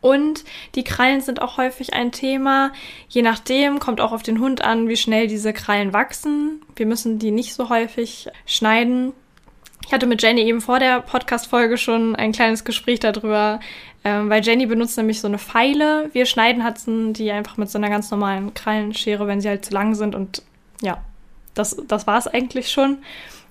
Und 0.00 0.44
die 0.74 0.82
Krallen 0.82 1.20
sind 1.20 1.40
auch 1.40 1.56
häufig 1.56 1.94
ein 1.94 2.10
Thema. 2.10 2.72
Je 3.08 3.22
nachdem 3.22 3.78
kommt 3.78 4.00
auch 4.00 4.10
auf 4.10 4.24
den 4.24 4.40
Hund 4.40 4.60
an, 4.60 4.88
wie 4.88 4.96
schnell 4.96 5.28
diese 5.28 5.52
Krallen 5.52 5.92
wachsen. 5.92 6.62
Wir 6.74 6.86
müssen 6.86 7.20
die 7.20 7.30
nicht 7.30 7.54
so 7.54 7.68
häufig 7.68 8.28
schneiden. 8.44 9.12
Ich 9.86 9.92
hatte 9.92 10.06
mit 10.06 10.22
Jenny 10.22 10.42
eben 10.42 10.60
vor 10.60 10.78
der 10.78 11.00
Podcast-Folge 11.00 11.76
schon 11.76 12.16
ein 12.16 12.32
kleines 12.32 12.64
Gespräch 12.64 13.00
darüber, 13.00 13.60
ähm, 14.02 14.30
weil 14.30 14.42
Jenny 14.42 14.66
benutzt 14.66 14.96
nämlich 14.96 15.20
so 15.20 15.28
eine 15.28 15.38
Pfeile. 15.38 16.08
Wir 16.12 16.26
schneiden 16.26 16.66
Hudson 16.66 17.12
die 17.12 17.30
einfach 17.30 17.56
mit 17.56 17.70
so 17.70 17.78
einer 17.78 17.90
ganz 17.90 18.10
normalen 18.10 18.54
Krallenschere, 18.54 19.26
wenn 19.26 19.40
sie 19.40 19.48
halt 19.48 19.64
zu 19.64 19.72
lang 19.72 19.94
sind. 19.94 20.14
Und 20.14 20.42
ja, 20.80 20.98
das, 21.54 21.76
das 21.86 22.06
war 22.06 22.18
es 22.18 22.26
eigentlich 22.26 22.70
schon. 22.70 22.98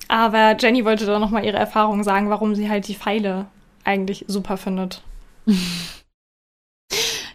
Aber 0.07 0.55
Jenny 0.59 0.85
wollte 0.85 1.05
da 1.05 1.19
nochmal 1.19 1.45
ihre 1.45 1.57
Erfahrung 1.57 2.03
sagen, 2.03 2.29
warum 2.29 2.55
sie 2.55 2.69
halt 2.69 2.87
die 2.87 2.95
Pfeile 2.95 3.45
eigentlich 3.83 4.25
super 4.27 4.57
findet. 4.57 5.01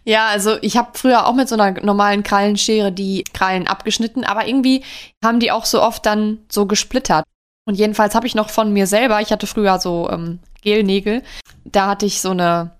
Ja, 0.05 0.29
also 0.29 0.57
ich 0.63 0.79
habe 0.79 0.97
früher 0.97 1.27
auch 1.27 1.35
mit 1.35 1.51
so 1.51 1.55
einer 1.55 1.85
normalen 1.85 2.23
Krallenschere 2.23 2.91
die 2.91 3.25
Krallen 3.35 3.67
abgeschnitten, 3.67 4.25
aber 4.25 4.49
irgendwie 4.49 4.83
haben 5.23 5.39
die 5.39 5.53
auch 5.53 5.67
so 5.67 5.83
oft 5.83 6.07
dann 6.07 6.39
so 6.49 6.65
gesplittert. 6.65 7.27
Und 7.69 7.75
jedenfalls 7.75 8.15
habe 8.15 8.27
ich 8.27 8.35
noch 8.35 8.49
von 8.49 8.73
mir 8.73 8.87
selber, 8.87 9.21
ich 9.21 9.31
hatte 9.31 9.47
früher 9.47 9.79
so 9.79 10.09
ähm, 10.11 10.39
Gelnägel, 10.63 11.23
da 11.67 11.89
hatte 11.89 12.07
ich 12.07 12.23
so 12.23 12.31
eine 12.31 12.71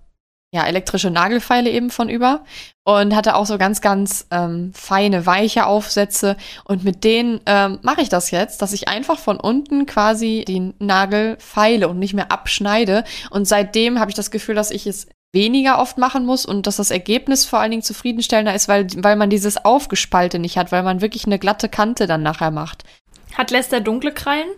ja, 0.51 0.65
elektrische 0.65 1.11
Nagelfeile 1.11 1.69
eben 1.69 1.91
von 1.91 2.09
über 2.09 2.43
und 2.85 3.15
hatte 3.15 3.35
auch 3.35 3.45
so 3.45 3.59
ganz, 3.59 3.81
ganz 3.81 4.25
ähm, 4.31 4.71
feine, 4.73 5.27
weiche 5.27 5.67
Aufsätze. 5.67 6.37
Und 6.63 6.83
mit 6.83 7.03
denen 7.03 7.39
ähm, 7.45 7.77
mache 7.83 8.01
ich 8.01 8.09
das 8.09 8.31
jetzt, 8.31 8.63
dass 8.63 8.73
ich 8.73 8.87
einfach 8.87 9.19
von 9.19 9.39
unten 9.39 9.85
quasi 9.85 10.43
die 10.47 10.73
Nagel 10.79 11.37
feile 11.37 11.87
und 11.87 11.99
nicht 11.99 12.15
mehr 12.15 12.31
abschneide. 12.31 13.03
Und 13.29 13.47
seitdem 13.47 13.99
habe 13.99 14.09
ich 14.09 14.15
das 14.15 14.31
Gefühl, 14.31 14.55
dass 14.55 14.71
ich 14.71 14.87
es 14.87 15.05
weniger 15.31 15.77
oft 15.77 15.99
machen 15.99 16.25
muss 16.25 16.47
und 16.47 16.65
dass 16.65 16.77
das 16.77 16.89
Ergebnis 16.89 17.45
vor 17.45 17.59
allen 17.59 17.69
Dingen 17.69 17.83
zufriedenstellender 17.83 18.55
ist, 18.55 18.67
weil, 18.67 18.87
weil 18.97 19.17
man 19.17 19.29
dieses 19.29 19.63
Aufgespalte 19.63 20.39
nicht 20.39 20.57
hat, 20.57 20.71
weil 20.71 20.81
man 20.81 21.01
wirklich 21.01 21.27
eine 21.27 21.37
glatte 21.37 21.69
Kante 21.69 22.07
dann 22.07 22.23
nachher 22.23 22.49
macht. 22.49 22.85
Hat 23.35 23.51
Lester 23.51 23.81
dunkle 23.81 24.11
Krallen? 24.11 24.49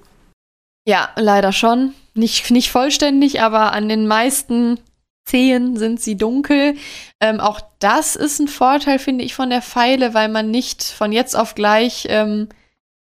Ja, 0.85 1.09
leider 1.15 1.51
schon. 1.51 1.93
Nicht, 2.13 2.51
nicht 2.51 2.71
vollständig, 2.71 3.41
aber 3.41 3.73
an 3.73 3.87
den 3.87 4.07
meisten 4.07 4.79
Zehen 5.25 5.77
sind 5.77 6.01
sie 6.01 6.17
dunkel. 6.17 6.75
Ähm, 7.19 7.39
auch 7.39 7.61
das 7.79 8.15
ist 8.15 8.39
ein 8.39 8.47
Vorteil, 8.47 8.99
finde 8.99 9.23
ich, 9.23 9.35
von 9.35 9.49
der 9.49 9.61
Pfeile, 9.61 10.13
weil 10.13 10.29
man 10.29 10.49
nicht 10.49 10.83
von 10.83 11.11
jetzt 11.11 11.35
auf 11.35 11.55
gleich, 11.55 12.07
ähm, 12.09 12.49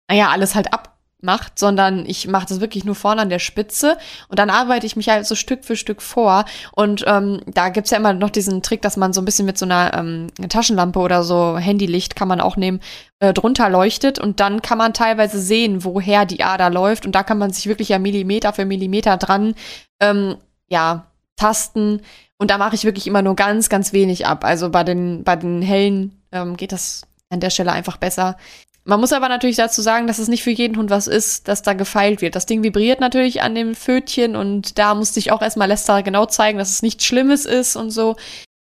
naja, 0.07 0.29
alles 0.29 0.55
halt 0.55 0.73
ab 0.73 0.90
macht, 1.23 1.59
sondern 1.59 2.05
ich 2.05 2.27
mache 2.27 2.47
das 2.47 2.61
wirklich 2.61 2.83
nur 2.83 2.95
vorne 2.95 3.21
an 3.21 3.29
der 3.29 3.39
Spitze 3.39 3.97
und 4.27 4.39
dann 4.39 4.49
arbeite 4.49 4.85
ich 4.85 4.95
mich 4.95 5.09
halt 5.09 5.25
so 5.25 5.35
Stück 5.35 5.65
für 5.65 5.75
Stück 5.75 6.01
vor. 6.01 6.45
Und 6.73 7.03
ähm, 7.07 7.41
da 7.47 7.69
gibt's 7.69 7.91
ja 7.91 7.97
immer 7.97 8.13
noch 8.13 8.29
diesen 8.29 8.61
Trick, 8.61 8.81
dass 8.81 8.97
man 8.97 9.13
so 9.13 9.21
ein 9.21 9.25
bisschen 9.25 9.45
mit 9.45 9.57
so 9.57 9.65
einer 9.65 9.93
ähm, 9.93 10.27
Taschenlampe 10.49 10.99
oder 10.99 11.23
so 11.23 11.57
Handylicht 11.57 12.15
kann 12.15 12.27
man 12.27 12.41
auch 12.41 12.57
nehmen, 12.57 12.79
äh, 13.19 13.33
drunter 13.33 13.69
leuchtet 13.69 14.19
und 14.19 14.39
dann 14.39 14.61
kann 14.61 14.77
man 14.77 14.93
teilweise 14.93 15.39
sehen, 15.39 15.83
woher 15.83 16.25
die 16.25 16.43
Ader 16.43 16.69
läuft 16.69 17.05
und 17.05 17.13
da 17.13 17.23
kann 17.23 17.37
man 17.37 17.51
sich 17.51 17.67
wirklich 17.67 17.89
ja 17.89 17.99
Millimeter 17.99 18.53
für 18.53 18.65
Millimeter 18.65 19.17
dran 19.17 19.55
ähm, 19.99 20.35
ja, 20.67 21.07
tasten. 21.35 22.01
Und 22.37 22.49
da 22.49 22.57
mache 22.57 22.75
ich 22.75 22.85
wirklich 22.85 23.05
immer 23.05 23.21
nur 23.21 23.35
ganz, 23.35 23.69
ganz 23.69 23.93
wenig 23.93 24.25
ab. 24.25 24.43
Also 24.43 24.69
bei 24.69 24.83
den, 24.83 25.23
bei 25.23 25.35
den 25.35 25.61
hellen 25.61 26.23
ähm, 26.31 26.57
geht 26.57 26.71
das 26.71 27.03
an 27.29 27.39
der 27.39 27.49
Stelle 27.49 27.71
einfach 27.71 27.97
besser. 27.97 28.37
Man 28.83 28.99
muss 28.99 29.13
aber 29.13 29.29
natürlich 29.29 29.57
dazu 29.57 29.81
sagen, 29.81 30.07
dass 30.07 30.17
es 30.17 30.27
nicht 30.27 30.43
für 30.43 30.49
jeden 30.49 30.75
Hund 30.75 30.89
was 30.89 31.05
ist, 31.05 31.47
dass 31.47 31.61
da 31.61 31.73
gefeilt 31.73 32.21
wird. 32.21 32.35
Das 32.35 32.47
Ding 32.47 32.63
vibriert 32.63 32.99
natürlich 32.99 33.43
an 33.43 33.53
dem 33.53 33.75
Fötchen 33.75 34.35
und 34.35 34.79
da 34.79 34.95
musste 34.95 35.19
ich 35.19 35.31
auch 35.31 35.41
erstmal 35.41 35.67
Lester 35.67 36.01
genau 36.01 36.25
zeigen, 36.25 36.57
dass 36.57 36.71
es 36.71 36.81
nichts 36.81 37.05
Schlimmes 37.05 37.45
ist 37.45 37.75
und 37.75 37.91
so. 37.91 38.15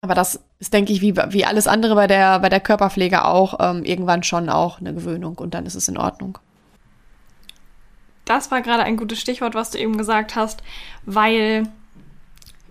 Aber 0.02 0.14
das 0.14 0.40
ist, 0.58 0.74
denke 0.74 0.92
ich, 0.92 1.00
wie, 1.00 1.16
wie 1.16 1.46
alles 1.46 1.66
andere 1.66 1.94
bei 1.94 2.06
der, 2.06 2.40
bei 2.40 2.50
der 2.50 2.60
Körperpflege 2.60 3.24
auch, 3.24 3.58
ähm, 3.60 3.84
irgendwann 3.84 4.22
schon 4.22 4.50
auch 4.50 4.80
eine 4.80 4.92
Gewöhnung 4.92 5.38
und 5.38 5.54
dann 5.54 5.64
ist 5.64 5.76
es 5.76 5.88
in 5.88 5.96
Ordnung. 5.96 6.38
Das 8.26 8.50
war 8.50 8.60
gerade 8.60 8.82
ein 8.82 8.96
gutes 8.96 9.20
Stichwort, 9.20 9.54
was 9.54 9.70
du 9.70 9.78
eben 9.78 9.96
gesagt 9.96 10.36
hast, 10.36 10.62
weil 11.06 11.68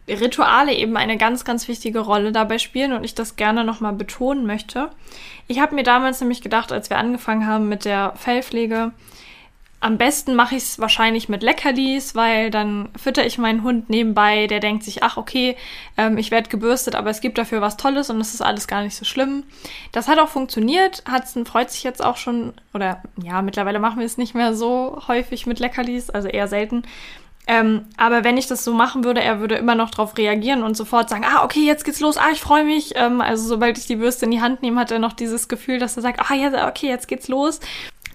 Rituale 0.07 0.73
eben 0.73 0.97
eine 0.97 1.17
ganz, 1.17 1.45
ganz 1.45 1.67
wichtige 1.67 1.99
Rolle 1.99 2.31
dabei 2.31 2.57
spielen 2.57 2.93
und 2.93 3.03
ich 3.03 3.15
das 3.15 3.35
gerne 3.35 3.63
nochmal 3.63 3.93
betonen 3.93 4.45
möchte. 4.45 4.89
Ich 5.47 5.59
habe 5.59 5.75
mir 5.75 5.83
damals 5.83 6.19
nämlich 6.21 6.41
gedacht, 6.41 6.71
als 6.71 6.89
wir 6.89 6.97
angefangen 6.97 7.45
haben 7.45 7.69
mit 7.69 7.85
der 7.85 8.13
Fellpflege, 8.15 8.91
am 9.81 9.97
besten 9.97 10.35
mache 10.35 10.55
ich 10.55 10.63
es 10.63 10.79
wahrscheinlich 10.79 11.27
mit 11.27 11.41
Leckerlis, 11.41 12.13
weil 12.13 12.51
dann 12.51 12.89
fütter 12.95 13.25
ich 13.25 13.39
meinen 13.39 13.63
Hund 13.63 13.89
nebenbei, 13.89 14.45
der 14.45 14.59
denkt 14.59 14.83
sich, 14.83 15.01
ach 15.01 15.17
okay, 15.17 15.57
ähm, 15.97 16.19
ich 16.19 16.29
werde 16.29 16.49
gebürstet, 16.49 16.93
aber 16.93 17.09
es 17.09 17.19
gibt 17.19 17.39
dafür 17.39 17.61
was 17.61 17.77
Tolles 17.77 18.11
und 18.11 18.21
es 18.21 18.35
ist 18.35 18.41
alles 18.41 18.67
gar 18.67 18.83
nicht 18.83 18.95
so 18.95 19.05
schlimm. 19.05 19.43
Das 19.91 20.07
hat 20.07 20.19
auch 20.19 20.29
funktioniert. 20.29 21.03
Hudson 21.11 21.47
freut 21.47 21.71
sich 21.71 21.83
jetzt 21.83 22.03
auch 22.03 22.17
schon, 22.17 22.53
oder 22.75 23.01
ja, 23.23 23.41
mittlerweile 23.41 23.79
machen 23.79 23.97
wir 23.97 24.05
es 24.05 24.19
nicht 24.19 24.35
mehr 24.35 24.53
so 24.53 25.01
häufig 25.07 25.47
mit 25.47 25.59
Leckerlis, 25.59 26.11
also 26.11 26.27
eher 26.27 26.47
selten. 26.47 26.83
Ähm, 27.47 27.86
aber 27.97 28.23
wenn 28.23 28.38
ich 28.38 28.47
das 28.47 28.63
so 28.63 28.73
machen 28.73 29.04
würde, 29.04 29.21
er 29.21 29.39
würde 29.39 29.56
immer 29.56 29.75
noch 29.75 29.89
darauf 29.89 30.17
reagieren 30.17 30.63
und 30.63 30.77
sofort 30.77 31.10
sagen, 31.10 31.25
ah, 31.25 31.43
okay, 31.43 31.65
jetzt 31.65 31.86
geht's 31.86 31.99
los, 31.99 32.17
ah, 32.17 32.30
ich 32.32 32.39
freue 32.39 32.63
mich. 32.63 32.93
Ähm, 32.95 33.19
also 33.21 33.47
sobald 33.47 33.77
ich 33.77 33.88
die 33.88 33.95
Bürste 33.95 34.25
in 34.25 34.32
die 34.32 34.41
Hand 34.41 34.62
nehme, 34.62 34.80
hat 34.80 34.91
er 34.91 34.99
noch 34.99 35.13
dieses 35.13 35.47
Gefühl, 35.47 35.80
dass 35.80 35.97
er 35.97 36.04
sagt, 36.04 36.19
ah, 36.19 36.36
ja, 36.36 36.67
okay, 36.67 36.88
jetzt 36.88 37.08
geht's 37.08 37.27
los. 37.27 37.60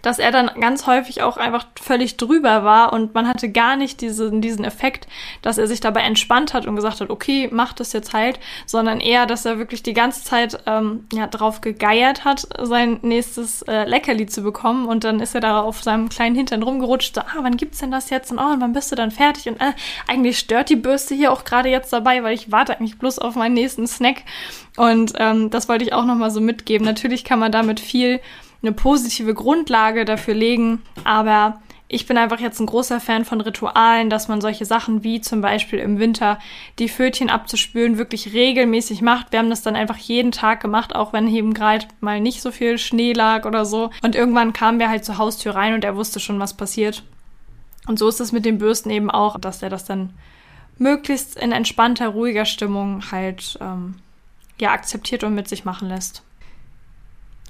Dass 0.07 0.21
er 0.21 0.31
dann 0.31 0.53
ganz 0.61 0.87
häufig 0.87 1.23
auch 1.23 1.37
einfach 1.37 1.67
völlig 1.75 2.17
drüber 2.17 2.63
war 2.63 2.93
und 2.93 3.13
man 3.15 3.27
hatte 3.27 3.51
gar 3.51 3.75
nicht 3.75 4.01
diesen, 4.01 4.41
diesen 4.41 4.65
Effekt, 4.65 5.09
dass 5.43 5.59
er 5.59 5.67
sich 5.67 5.81
dabei 5.81 6.03
entspannt 6.03 6.55
hat 6.55 6.65
und 6.65 6.77
gesagt 6.77 7.01
hat, 7.01 7.11
okay, 7.11 7.49
mach 7.51 7.73
das 7.73 7.93
jetzt 7.93 8.15
halt, 8.15 8.39
sondern 8.67 9.01
eher, 9.01 9.27
dass 9.27 9.45
er 9.45 9.59
wirklich 9.59 9.83
die 9.83 9.95
ganze 9.95 10.23
Zeit 10.23 10.61
ähm, 10.67 11.09
ja, 11.13 11.27
drauf 11.27 11.61
gegeiert 11.61 12.25
hat, 12.25 12.47
sein 12.63 13.01
nächstes 13.03 13.63
äh, 13.63 13.83
Leckerli 13.83 14.27
zu 14.27 14.43
bekommen. 14.43 14.87
Und 14.87 15.03
dann 15.03 15.19
ist 15.19 15.35
er 15.35 15.41
da 15.41 15.61
auf 15.61 15.83
seinem 15.83 16.09
kleinen 16.09 16.37
Hintern 16.37 16.63
rumgerutscht, 16.63 17.17
so, 17.17 17.23
ah, 17.23 17.39
wann 17.41 17.57
gibt's 17.57 17.79
denn 17.79 17.91
das 17.91 18.09
jetzt? 18.09 18.31
Und 18.31 18.39
oh, 18.39 18.53
und 18.53 18.61
wann 18.61 18.75
bist 18.75 18.93
du 18.93 18.95
dann 18.95 19.11
fertig? 19.11 19.49
Und 19.49 19.61
äh, 19.61 19.73
eigentlich 20.07 20.39
stört 20.39 20.71
die 20.71 20.77
Bürste 20.77 21.17
hier 21.17 21.33
auch 21.33 21.43
gerade 21.43 21.69
jetzt 21.69 21.93
dabei, 21.93 22.23
weil 22.23 22.35
ich 22.35 22.53
warte 22.53 22.79
eigentlich 22.79 23.01
bloß 23.01 23.19
auf 23.19 23.35
meinen 23.35 23.55
nächsten 23.55 23.89
Snack. 23.89 24.23
Und 24.77 25.15
ähm, 25.19 25.51
das 25.51 25.69
wollte 25.69 25.85
ich 25.85 25.93
auch 25.93 26.05
nochmal 26.05 26.31
so 26.31 26.41
mitgeben. 26.41 26.85
Natürlich 26.85 27.25
kann 27.25 27.41
man 27.41 27.51
damit 27.51 27.81
viel 27.81 28.21
eine 28.67 28.75
positive 28.75 29.35
Grundlage 29.35 30.05
dafür 30.05 30.35
legen, 30.35 30.83
aber 31.05 31.61
ich 31.89 32.07
bin 32.07 32.19
einfach 32.19 32.41
jetzt 32.41 32.59
ein 32.59 32.67
großer 32.67 32.99
Fan 32.99 33.25
von 33.25 33.41
Ritualen, 33.41 34.11
dass 34.11 34.27
man 34.27 34.41
solche 34.41 34.65
Sachen 34.65 35.05
wie 35.05 35.21
zum 35.21 35.41
Beispiel 35.41 35.79
im 35.79 36.01
Winter 36.01 36.41
die 36.81 36.89
Fötchen 36.89 37.31
abzuspülen 37.31 37.97
wirklich 37.97 38.33
regelmäßig 38.33 39.03
macht. 39.03 39.31
Wir 39.31 39.39
haben 39.39 39.51
das 39.51 39.63
dann 39.63 39.77
einfach 39.77 39.97
jeden 39.97 40.33
Tag 40.33 40.61
gemacht, 40.61 40.97
auch 40.97 41.13
wenn 41.13 41.29
eben 41.29 41.55
gerade 41.55 41.87
mal 42.01 42.21
nicht 42.21 42.43
so 42.43 42.51
viel 42.51 42.79
Schnee 42.79 43.13
lag 43.13 43.47
oder 43.47 43.65
so. 43.65 43.91
Und 44.03 44.17
irgendwann 44.17 44.53
kamen 44.53 44.81
wir 44.81 44.89
halt 44.89 45.05
zur 45.05 45.19
Haustür 45.19 45.55
rein 45.55 45.75
und 45.75 45.85
er 45.85 45.97
wusste 45.97 46.19
schon, 46.19 46.41
was 46.41 46.55
passiert. 46.55 47.05
Und 47.87 48.01
so 48.01 48.09
ist 48.09 48.21
es 48.21 48.33
mit 48.33 48.45
den 48.45 48.59
Bürsten 48.59 48.91
eben 48.91 49.11
auch, 49.11 49.39
dass 49.39 49.63
er 49.63 49.71
das 49.71 49.85
dann 49.85 50.13
möglichst 50.79 51.37
in 51.37 51.53
entspannter, 51.53 52.09
ruhiger 52.09 52.47
Stimmung 52.47 53.13
halt 53.13 53.59
ähm, 53.61 53.95
ja 54.61 54.73
akzeptiert 54.73 55.23
und 55.23 55.37
mit 55.37 55.49
sich 55.49 55.65
machen 55.65 55.89
lässt. 55.89 56.25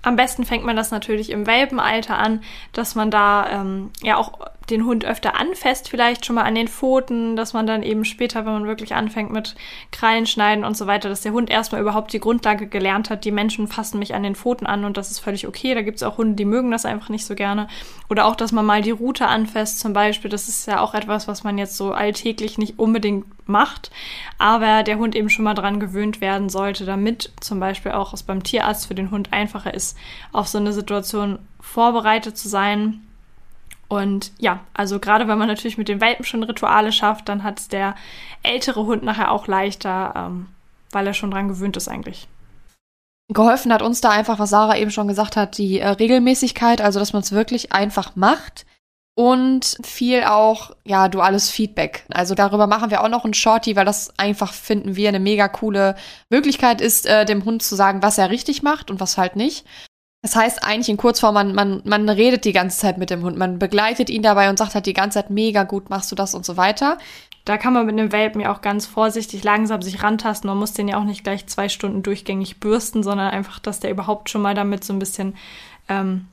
Am 0.07 0.15
besten 0.15 0.45
fängt 0.45 0.65
man 0.65 0.77
das 0.77 0.93
natürlich 0.93 1.31
im 1.31 1.49
Welpenalter 1.49 2.17
an, 2.17 2.45
dass 2.73 2.95
man 2.95 3.11
da 3.11 3.51
ähm, 3.51 3.91
ja 4.05 4.17
auch 4.17 4.39
den 4.71 4.85
Hund 4.85 5.05
öfter 5.05 5.39
anfasst, 5.39 5.89
vielleicht 5.89 6.27
schon 6.27 6.35
mal 6.35 6.43
an 6.43 6.55
den 6.55 6.69
Pfoten, 6.69 7.37
dass 7.37 7.53
man 7.53 7.67
dann 7.67 7.83
eben 7.83 8.05
später, 8.05 8.45
wenn 8.45 8.53
man 8.53 8.67
wirklich 8.67 8.95
anfängt 8.95 9.33
mit 9.33 9.55
Krallen 9.93 10.27
schneiden 10.27 10.65
und 10.65 10.77
so 10.77 10.87
weiter, 10.87 11.09
dass 11.09 11.21
der 11.21 11.33
Hund 11.33 11.51
erstmal 11.51 11.81
überhaupt 11.81 12.13
die 12.13 12.19
Grundlage 12.19 12.67
gelernt 12.67 13.09
hat, 13.11 13.25
die 13.25 13.31
Menschen 13.31 13.69
fassen 13.69 13.99
mich 13.99 14.15
an 14.15 14.25
den 14.25 14.35
Pfoten 14.35 14.67
an 14.67 14.85
und 14.85 14.97
das 14.97 15.11
ist 15.11 15.21
völlig 15.21 15.47
okay. 15.47 15.75
Da 15.75 15.83
gibt 15.83 15.97
es 15.97 16.03
auch 16.03 16.19
Hunde, 16.19 16.35
die 16.35 16.45
mögen 16.45 16.71
das 16.71 16.85
einfach 16.85 17.09
nicht 17.09 17.25
so 17.25 17.35
gerne. 17.35 17.69
Oder 18.11 18.27
auch, 18.27 18.37
dass 18.37 18.53
man 18.53 18.67
mal 18.67 18.83
die 18.83 18.91
Rute 18.91 19.27
anfasst 19.29 19.79
zum 19.79 19.93
Beispiel. 19.93 20.31
Das 20.31 20.49
ist 20.49 20.67
ja 20.67 20.81
auch 20.81 20.95
etwas, 20.95 21.29
was 21.29 21.45
man 21.45 21.59
jetzt 21.59 21.77
so 21.77 21.93
alltäglich 21.93 22.59
nicht 22.59 22.79
unbedingt 22.79 23.27
macht, 23.49 23.93
aber 24.39 24.83
der 24.83 24.99
Hund 24.99 25.15
eben 25.15 25.31
schon 25.31 25.45
mal 25.45 25.55
dran 25.55 25.79
gewöhnt 25.79 26.21
werden 26.21 26.49
sollte, 26.49 26.85
damit 26.85 27.33
zum 27.41 27.61
Beispiel 27.61 27.93
auch 27.93 28.13
es 28.13 28.25
beim 28.25 28.43
Tierarzt 28.43 28.89
für 28.89 28.97
den 28.97 29.13
Hund 29.13 29.33
einfacher 29.33 29.73
ist, 29.73 29.97
auf 30.33 30.49
so 30.49 30.59
eine 30.59 30.73
Situation 30.73 31.39
vorbereitet 31.61 32.37
zu 32.37 32.49
sein 32.49 33.06
und 33.89 34.33
ja, 34.39 34.61
also 34.75 34.99
gerade 34.99 35.29
wenn 35.29 35.39
man 35.39 35.49
natürlich 35.49 35.79
mit 35.79 35.89
den 35.89 36.01
Welpen 36.01 36.25
schon 36.25 36.43
Rituale 36.43 36.93
schafft, 36.93 37.29
dann 37.29 37.45
hat 37.45 37.61
es 37.61 37.69
der 37.69 37.95
ältere 38.43 38.85
Hund 38.87 39.03
nachher 39.03 39.31
auch 39.31 39.47
leichter, 39.47 40.13
ähm, 40.17 40.49
weil 40.91 41.07
er 41.07 41.15
schon 41.15 41.31
dran 41.31 41.49
gewöhnt 41.49 41.77
ist 41.77 41.89
eigentlich. 41.89 42.29
Geholfen 43.33 43.73
hat 43.73 43.83
uns 43.83 44.01
da 44.01 44.11
einfach, 44.11 44.39
was 44.39 44.51
Sarah 44.51 44.77
eben 44.77 44.91
schon 44.91 45.09
gesagt 45.09 45.37
hat, 45.37 45.59
die 45.59 45.81
äh, 45.81 45.89
Regelmäßigkeit, 45.89 46.81
also 46.81 46.99
dass 46.99 47.13
man 47.13 47.23
es 47.23 47.33
wirklich 47.33 47.73
einfach 47.73 48.15
macht 48.15 48.67
und 49.17 49.79
viel 49.83 50.25
auch, 50.25 50.73
ja, 50.85 51.09
duales 51.09 51.51
Feedback. 51.51 52.05
Also 52.13 52.35
darüber 52.35 52.67
machen 52.67 52.91
wir 52.91 53.03
auch 53.03 53.09
noch 53.09 53.25
ein 53.25 53.35
Shorty, 53.35 53.75
weil 53.75 53.85
das 53.85 54.17
einfach 54.19 54.53
finden 54.53 54.95
wir 54.95 55.09
eine 55.09 55.21
mega 55.21 55.49
coole 55.49 55.97
Möglichkeit 56.29 56.81
ist, 56.81 57.07
äh, 57.07 57.25
dem 57.25 57.45
Hund 57.45 57.63
zu 57.63 57.75
sagen, 57.75 58.03
was 58.03 58.19
er 58.19 58.31
richtig 58.31 58.63
macht 58.63 58.91
und 58.91 59.01
was 59.01 59.17
halt 59.17 59.35
nicht. 59.35 59.65
Das 60.27 60.35
heißt 60.35 60.65
eigentlich 60.65 60.89
in 60.89 60.97
Kurzform, 60.97 61.35
man, 61.35 61.55
man, 61.55 61.83
man 61.85 62.09
redet 62.09 62.45
die 62.45 62.53
ganze 62.53 62.77
Zeit 62.77 62.99
mit 62.99 63.11
dem 63.11 63.23
Hund, 63.23 63.39
man 63.39 63.61
begleitet 63.61 64.11
ihn 64.11 64.23
dabei 64.23 64.51
und 64.51 64.59
sagt 64.59 64.75
halt 64.75 64.87
die 64.87 64.93
ganze 64.93 65.21
Zeit, 65.21 65.31
mega 65.31 65.63
gut 65.63 65.89
machst 65.89 66.11
du 66.11 66.17
das 66.17 66.35
und 66.35 66.45
so 66.45 66.57
weiter. 66.57 66.99
Da 67.45 67.57
kann 67.57 67.73
man 67.73 67.87
mit 67.87 67.93
einem 67.93 68.11
Welpen 68.11 68.41
ja 68.41 68.53
auch 68.53 68.61
ganz 68.61 68.87
vorsichtig 68.87 69.45
langsam 69.45 69.83
sich 69.83 70.03
rantasten. 70.03 70.49
Man 70.49 70.59
muss 70.59 70.73
den 70.73 70.89
ja 70.89 70.99
auch 70.99 71.05
nicht 71.05 71.23
gleich 71.23 71.47
zwei 71.47 71.69
Stunden 71.69 72.03
durchgängig 72.03 72.59
bürsten, 72.59 73.05
sondern 73.05 73.31
einfach, 73.31 73.61
dass 73.61 73.79
der 73.79 73.93
überhaupt 73.93 74.29
schon 74.29 74.43
mal 74.43 74.55
damit 74.55 74.83
so 74.83 74.93
ein 74.93 74.99
bisschen 74.99 75.37
ähm, 75.89 76.27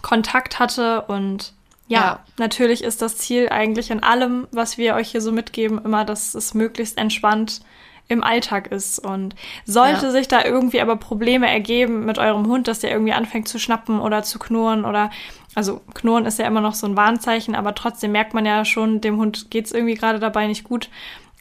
Kontakt 0.00 0.58
hatte. 0.58 1.02
Und 1.02 1.52
ja, 1.86 2.00
ja, 2.00 2.20
natürlich 2.38 2.82
ist 2.82 3.02
das 3.02 3.18
Ziel 3.18 3.50
eigentlich 3.50 3.90
in 3.90 4.02
allem, 4.02 4.48
was 4.52 4.78
wir 4.78 4.94
euch 4.94 5.10
hier 5.10 5.20
so 5.20 5.32
mitgeben, 5.32 5.84
immer, 5.84 6.06
dass 6.06 6.34
es 6.34 6.54
möglichst 6.54 6.96
entspannt 6.96 7.60
im 8.08 8.24
Alltag 8.24 8.68
ist. 8.68 8.98
Und 8.98 9.34
sollte 9.64 10.06
ja. 10.06 10.10
sich 10.10 10.28
da 10.28 10.44
irgendwie 10.44 10.80
aber 10.80 10.96
Probleme 10.96 11.48
ergeben 11.50 12.04
mit 12.04 12.18
eurem 12.18 12.46
Hund, 12.46 12.68
dass 12.68 12.80
der 12.80 12.90
irgendwie 12.90 13.12
anfängt 13.12 13.48
zu 13.48 13.58
schnappen 13.58 14.00
oder 14.00 14.22
zu 14.22 14.38
knurren 14.38 14.84
oder 14.84 15.10
also 15.54 15.80
Knurren 15.94 16.26
ist 16.26 16.38
ja 16.38 16.46
immer 16.46 16.60
noch 16.60 16.74
so 16.74 16.86
ein 16.86 16.96
Warnzeichen, 16.96 17.56
aber 17.56 17.74
trotzdem 17.74 18.12
merkt 18.12 18.32
man 18.32 18.46
ja 18.46 18.64
schon, 18.64 19.00
dem 19.00 19.16
Hund 19.16 19.50
geht's 19.50 19.72
irgendwie 19.72 19.94
gerade 19.94 20.20
dabei 20.20 20.46
nicht 20.46 20.62
gut 20.62 20.88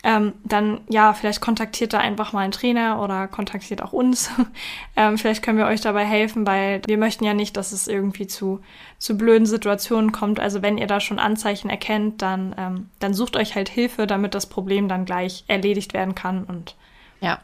ähm, 0.08 0.36
dann 0.46 0.80
ja, 0.88 1.14
vielleicht 1.14 1.42
kontaktiert 1.42 1.92
da 1.92 1.98
einfach 1.98 2.32
mal 2.32 2.40
einen 2.40 2.54
Trainer 2.54 3.02
oder 3.02 3.28
kontaktiert 3.28 3.84
auch 3.84 3.92
uns. 3.92 4.32
ähm, 4.96 5.18
vielleicht 5.18 5.44
können 5.44 5.58
wir 5.58 5.66
euch 5.66 5.82
dabei 5.82 6.06
helfen, 6.06 6.48
weil 6.48 6.82
wir 6.88 6.98
möchten 6.98 7.26
ja 7.26 7.34
nicht, 7.34 7.58
dass 7.58 7.74
es 7.74 7.90
irgendwie 7.90 8.26
zu, 8.26 8.62
zu 9.00 9.18
blöden 9.18 9.46
Situationen 9.46 10.14
kommt. 10.14 10.40
Also 10.40 10.62
wenn 10.62 10.78
ihr 10.78 10.88
da 10.88 11.02
schon 11.02 11.20
Anzeichen 11.20 11.70
erkennt, 11.70 12.22
dann, 12.22 12.56
ähm, 12.58 12.90
dann 13.00 13.14
sucht 13.14 13.36
euch 13.36 13.56
halt 13.56 13.68
Hilfe, 13.68 14.08
damit 14.08 14.34
das 14.34 14.46
Problem 14.46 14.88
dann 14.88 15.04
gleich 15.04 15.44
erledigt 15.50 15.94
werden 15.94 16.16
kann 16.16 16.46
und 16.46 16.78
ja. 17.20 17.42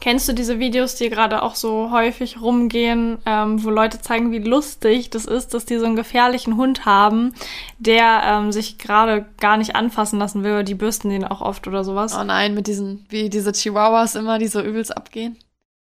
Kennst 0.00 0.28
du 0.28 0.32
diese 0.32 0.58
Videos, 0.58 0.94
die 0.94 1.08
gerade 1.08 1.42
auch 1.42 1.54
so 1.54 1.90
häufig 1.90 2.40
rumgehen, 2.40 3.18
ähm, 3.26 3.62
wo 3.64 3.70
Leute 3.70 4.00
zeigen, 4.00 4.32
wie 4.32 4.38
lustig 4.38 5.10
das 5.10 5.24
ist, 5.24 5.54
dass 5.54 5.64
die 5.64 5.78
so 5.78 5.86
einen 5.86 5.96
gefährlichen 5.96 6.56
Hund 6.56 6.84
haben, 6.84 7.34
der 7.78 8.22
ähm, 8.24 8.52
sich 8.52 8.78
gerade 8.78 9.26
gar 9.40 9.56
nicht 9.56 9.74
anfassen 9.74 10.18
lassen 10.18 10.44
will, 10.44 10.64
die 10.64 10.74
bürsten 10.74 11.10
den 11.10 11.24
auch 11.24 11.40
oft 11.40 11.66
oder 11.66 11.84
sowas? 11.84 12.16
Oh 12.18 12.24
nein, 12.24 12.54
mit 12.54 12.66
diesen, 12.66 13.06
wie 13.08 13.30
diese 13.30 13.52
Chihuahuas 13.52 14.14
immer, 14.14 14.38
die 14.38 14.48
so 14.48 14.60
übelst 14.60 14.96
abgehen. 14.96 15.36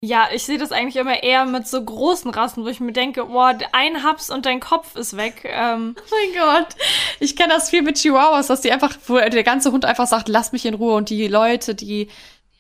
Ja, 0.06 0.28
ich 0.34 0.44
sehe 0.44 0.58
das 0.58 0.74
eigentlich 0.74 0.98
immer 0.98 1.24
eher 1.24 1.46
mit 1.46 1.66
so 1.66 1.82
großen 1.82 2.30
Rassen, 2.32 2.66
wo 2.66 2.68
ich 2.68 2.82
mir 2.82 2.92
denke, 2.92 3.24
boah, 3.24 3.58
ein 3.72 4.04
Haps 4.04 4.30
und 4.30 4.46
dein 4.46 4.60
Kopf 4.60 4.98
ist 4.98 5.16
weg. 5.16 5.46
Ähm. 5.46 5.96
Oh 6.12 6.14
mein 6.14 6.44
Gott. 6.44 6.76
Ich 7.22 7.38
kenne 7.38 7.54
das 7.54 7.70
viel 7.70 7.84
mit 7.84 7.96
Chihuahuas, 7.96 8.48
dass 8.48 8.60
die 8.60 8.74
einfach, 8.74 8.98
wo 9.08 9.16
der 9.16 9.44
ganze 9.44 9.72
Hund 9.72 9.86
einfach 9.86 10.06
sagt, 10.06 10.28
lass 10.28 10.52
mich 10.52 10.66
in 10.66 10.74
Ruhe 10.74 10.96
und 10.96 11.10
die 11.10 11.30
Leute, 11.30 11.74
die 11.74 12.10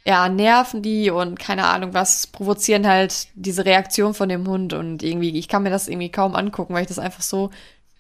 ja, 0.06 0.28
nerven 0.28 0.82
die 0.82 1.10
und 1.10 1.40
keine 1.40 1.66
Ahnung 1.66 1.94
was, 1.94 2.28
provozieren 2.28 2.88
halt 2.88 3.28
diese 3.36 3.66
Reaktion 3.66 4.14
von 4.14 4.30
dem 4.30 4.48
Hund 4.48 4.74
und 4.74 5.02
irgendwie, 5.02 5.38
ich 5.38 5.48
kann 5.48 5.64
mir 5.64 5.70
das 5.70 5.88
irgendwie 5.88 6.12
kaum 6.12 6.36
angucken, 6.36 6.74
weil 6.74 6.82
ich 6.82 6.90
das 6.90 7.00
einfach 7.00 7.22
so 7.24 7.52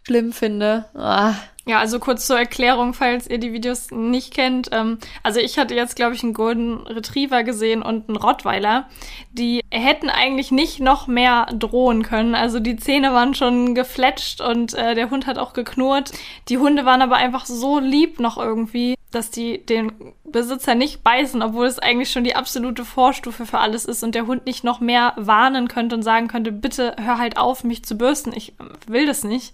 schlimm 0.05 0.33
finde. 0.33 0.85
Ah. 0.95 1.35
Ja, 1.65 1.79
also 1.79 1.97
kurz 1.99 2.27
zur 2.27 2.37
Erklärung, 2.37 2.93
falls 2.93 3.25
ihr 3.25 3.37
die 3.37 3.53
Videos 3.53 3.89
nicht 3.89 4.33
kennt. 4.33 4.67
Ähm, 4.73 4.97
also 5.23 5.39
ich 5.39 5.57
hatte 5.57 5.75
jetzt, 5.75 5.95
glaube 5.95 6.13
ich, 6.13 6.21
einen 6.21 6.33
Golden 6.33 6.85
Retriever 6.85 7.43
gesehen 7.43 7.81
und 7.81 8.09
einen 8.09 8.17
Rottweiler. 8.17 8.89
Die 9.31 9.61
hätten 9.71 10.09
eigentlich 10.09 10.51
nicht 10.51 10.81
noch 10.81 11.07
mehr 11.07 11.45
drohen 11.57 12.03
können. 12.03 12.35
Also 12.35 12.59
die 12.59 12.75
Zähne 12.75 13.13
waren 13.13 13.33
schon 13.33 13.75
gefletscht 13.75 14.41
und 14.41 14.73
äh, 14.73 14.93
der 14.93 15.09
Hund 15.09 15.25
hat 15.25 15.37
auch 15.37 15.53
geknurrt. 15.53 16.11
Die 16.49 16.57
Hunde 16.57 16.83
waren 16.83 17.01
aber 17.01 17.15
einfach 17.15 17.45
so 17.45 17.79
lieb 17.79 18.19
noch 18.19 18.37
irgendwie, 18.37 18.95
dass 19.13 19.29
die 19.29 19.65
den 19.65 19.91
Besitzer 20.23 20.75
nicht 20.75 21.03
beißen, 21.03 21.41
obwohl 21.41 21.65
es 21.65 21.79
eigentlich 21.79 22.11
schon 22.11 22.23
die 22.23 22.35
absolute 22.35 22.85
Vorstufe 22.85 23.45
für 23.45 23.59
alles 23.59 23.85
ist 23.85 24.03
und 24.03 24.15
der 24.15 24.27
Hund 24.27 24.45
nicht 24.45 24.63
noch 24.63 24.79
mehr 24.79 25.13
warnen 25.15 25.67
könnte 25.67 25.95
und 25.95 26.01
sagen 26.01 26.27
könnte, 26.27 26.51
bitte 26.51 26.95
hör 26.99 27.17
halt 27.17 27.37
auf, 27.37 27.63
mich 27.63 27.85
zu 27.85 27.97
bürsten. 27.97 28.33
Ich 28.35 28.53
will 28.87 29.05
das 29.05 29.23
nicht. 29.23 29.53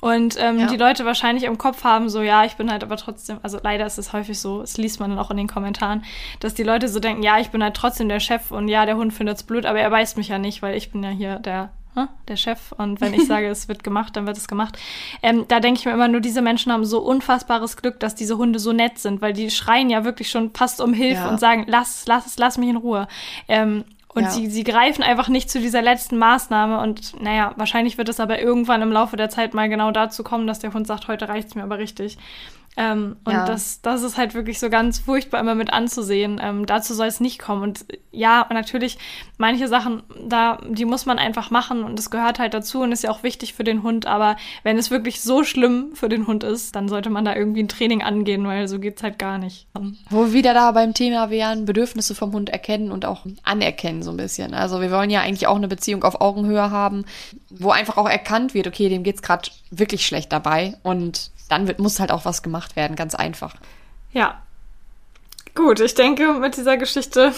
Und 0.00 0.36
ähm, 0.38 0.58
ja. 0.58 0.66
die 0.66 0.76
Leute 0.76 1.04
wahrscheinlich 1.04 1.44
im 1.44 1.58
Kopf 1.58 1.84
haben, 1.84 2.08
so, 2.08 2.22
ja, 2.22 2.44
ich 2.44 2.56
bin 2.56 2.70
halt 2.70 2.82
aber 2.82 2.96
trotzdem, 2.96 3.38
also 3.42 3.58
leider 3.62 3.84
ist 3.84 3.98
es 3.98 4.14
häufig 4.14 4.40
so, 4.40 4.62
es 4.62 4.78
liest 4.78 4.98
man 4.98 5.10
dann 5.10 5.18
auch 5.18 5.30
in 5.30 5.36
den 5.36 5.46
Kommentaren, 5.46 6.04
dass 6.40 6.54
die 6.54 6.62
Leute 6.62 6.88
so 6.88 7.00
denken, 7.00 7.22
ja, 7.22 7.38
ich 7.38 7.50
bin 7.50 7.62
halt 7.62 7.76
trotzdem 7.76 8.08
der 8.08 8.20
Chef 8.20 8.50
und 8.50 8.68
ja, 8.68 8.86
der 8.86 8.96
Hund 8.96 9.12
findet's 9.12 9.42
blöd, 9.42 9.66
aber 9.66 9.78
er 9.78 9.90
beißt 9.90 10.16
mich 10.16 10.28
ja 10.28 10.38
nicht, 10.38 10.62
weil 10.62 10.74
ich 10.74 10.90
bin 10.90 11.02
ja 11.02 11.10
hier 11.10 11.38
der 11.38 11.70
der 12.28 12.36
Chef 12.36 12.72
und 12.72 13.00
wenn 13.00 13.14
ich 13.14 13.26
sage, 13.26 13.46
es 13.50 13.68
wird 13.68 13.82
gemacht, 13.82 14.16
dann 14.16 14.26
wird 14.26 14.36
es 14.36 14.48
gemacht. 14.48 14.78
Ähm, 15.22 15.46
da 15.48 15.60
denke 15.60 15.80
ich 15.80 15.86
mir 15.86 15.92
immer 15.92 16.08
nur, 16.08 16.20
diese 16.20 16.42
Menschen 16.42 16.72
haben 16.72 16.84
so 16.84 17.00
unfassbares 17.00 17.76
Glück, 17.76 18.00
dass 18.00 18.14
diese 18.14 18.38
Hunde 18.38 18.58
so 18.58 18.72
nett 18.72 18.98
sind, 18.98 19.20
weil 19.20 19.32
die 19.32 19.50
schreien 19.50 19.90
ja 19.90 20.04
wirklich 20.04 20.30
schon 20.30 20.52
fast 20.54 20.80
um 20.80 20.92
Hilfe 20.92 21.22
ja. 21.22 21.28
und 21.28 21.40
sagen, 21.40 21.64
lass, 21.66 22.04
lass 22.06 22.26
es, 22.26 22.38
lass 22.38 22.58
mich 22.58 22.68
in 22.68 22.76
Ruhe. 22.76 23.08
Ähm, 23.48 23.84
und 24.12 24.24
ja. 24.24 24.30
sie, 24.30 24.48
sie 24.48 24.64
greifen 24.64 25.04
einfach 25.04 25.28
nicht 25.28 25.50
zu 25.50 25.60
dieser 25.60 25.82
letzten 25.82 26.18
Maßnahme. 26.18 26.80
Und 26.80 27.20
naja, 27.22 27.52
wahrscheinlich 27.56 27.96
wird 27.96 28.08
es 28.08 28.18
aber 28.18 28.40
irgendwann 28.40 28.82
im 28.82 28.90
Laufe 28.90 29.16
der 29.16 29.30
Zeit 29.30 29.54
mal 29.54 29.68
genau 29.68 29.92
dazu 29.92 30.24
kommen, 30.24 30.48
dass 30.48 30.58
der 30.58 30.72
Hund 30.72 30.86
sagt, 30.86 31.06
heute 31.06 31.28
reicht's 31.28 31.54
mir 31.54 31.62
aber 31.62 31.78
richtig. 31.78 32.18
Ähm, 32.76 33.16
und 33.24 33.32
ja. 33.32 33.44
das, 33.44 33.82
das 33.82 34.02
ist 34.02 34.16
halt 34.16 34.34
wirklich 34.34 34.60
so 34.60 34.70
ganz 34.70 35.00
furchtbar 35.00 35.40
immer 35.40 35.54
mit 35.54 35.72
anzusehen. 35.72 36.40
Ähm, 36.42 36.66
dazu 36.66 36.94
soll 36.94 37.08
es 37.08 37.18
nicht 37.18 37.40
kommen. 37.40 37.62
Und 37.62 37.84
ja, 38.12 38.46
natürlich, 38.50 38.96
manche 39.38 39.66
Sachen, 39.66 40.02
da, 40.24 40.58
die 40.68 40.84
muss 40.84 41.04
man 41.04 41.18
einfach 41.18 41.50
machen 41.50 41.82
und 41.82 41.98
das 41.98 42.10
gehört 42.10 42.38
halt 42.38 42.54
dazu 42.54 42.82
und 42.82 42.92
ist 42.92 43.02
ja 43.02 43.10
auch 43.10 43.22
wichtig 43.24 43.54
für 43.54 43.64
den 43.64 43.82
Hund. 43.82 44.06
Aber 44.06 44.36
wenn 44.62 44.78
es 44.78 44.90
wirklich 44.90 45.20
so 45.20 45.42
schlimm 45.42 45.90
für 45.94 46.08
den 46.08 46.28
Hund 46.28 46.44
ist, 46.44 46.76
dann 46.76 46.88
sollte 46.88 47.10
man 47.10 47.24
da 47.24 47.34
irgendwie 47.34 47.62
ein 47.62 47.68
Training 47.68 48.02
angehen, 48.02 48.46
weil 48.46 48.68
so 48.68 48.78
geht's 48.78 49.02
halt 49.02 49.18
gar 49.18 49.38
nicht. 49.38 49.66
Wo 50.08 50.26
wir 50.26 50.32
wieder 50.32 50.54
da 50.54 50.70
beim 50.70 50.94
Thema 50.94 51.28
wären, 51.28 51.64
Bedürfnisse 51.64 52.14
vom 52.14 52.32
Hund 52.32 52.50
erkennen 52.50 52.92
und 52.92 53.04
auch 53.04 53.26
anerkennen 53.42 54.02
so 54.02 54.12
ein 54.12 54.16
bisschen. 54.16 54.54
Also 54.54 54.80
wir 54.80 54.92
wollen 54.92 55.10
ja 55.10 55.20
eigentlich 55.20 55.48
auch 55.48 55.56
eine 55.56 55.68
Beziehung 55.68 56.04
auf 56.04 56.20
Augenhöhe 56.20 56.70
haben, 56.70 57.04
wo 57.50 57.70
einfach 57.70 57.96
auch 57.96 58.08
erkannt 58.08 58.54
wird, 58.54 58.68
okay, 58.68 58.88
dem 58.88 59.02
geht's 59.02 59.22
gerade 59.22 59.50
wirklich 59.70 60.06
schlecht 60.06 60.32
dabei 60.32 60.76
und 60.82 61.30
dann 61.50 61.66
wird, 61.66 61.78
muss 61.78 62.00
halt 62.00 62.12
auch 62.12 62.24
was 62.24 62.42
gemacht 62.42 62.76
werden, 62.76 62.96
ganz 62.96 63.14
einfach. 63.14 63.54
Ja. 64.12 64.42
Gut, 65.54 65.80
ich 65.80 65.94
denke, 65.94 66.34
mit 66.34 66.56
dieser 66.56 66.76
Geschichte 66.76 67.32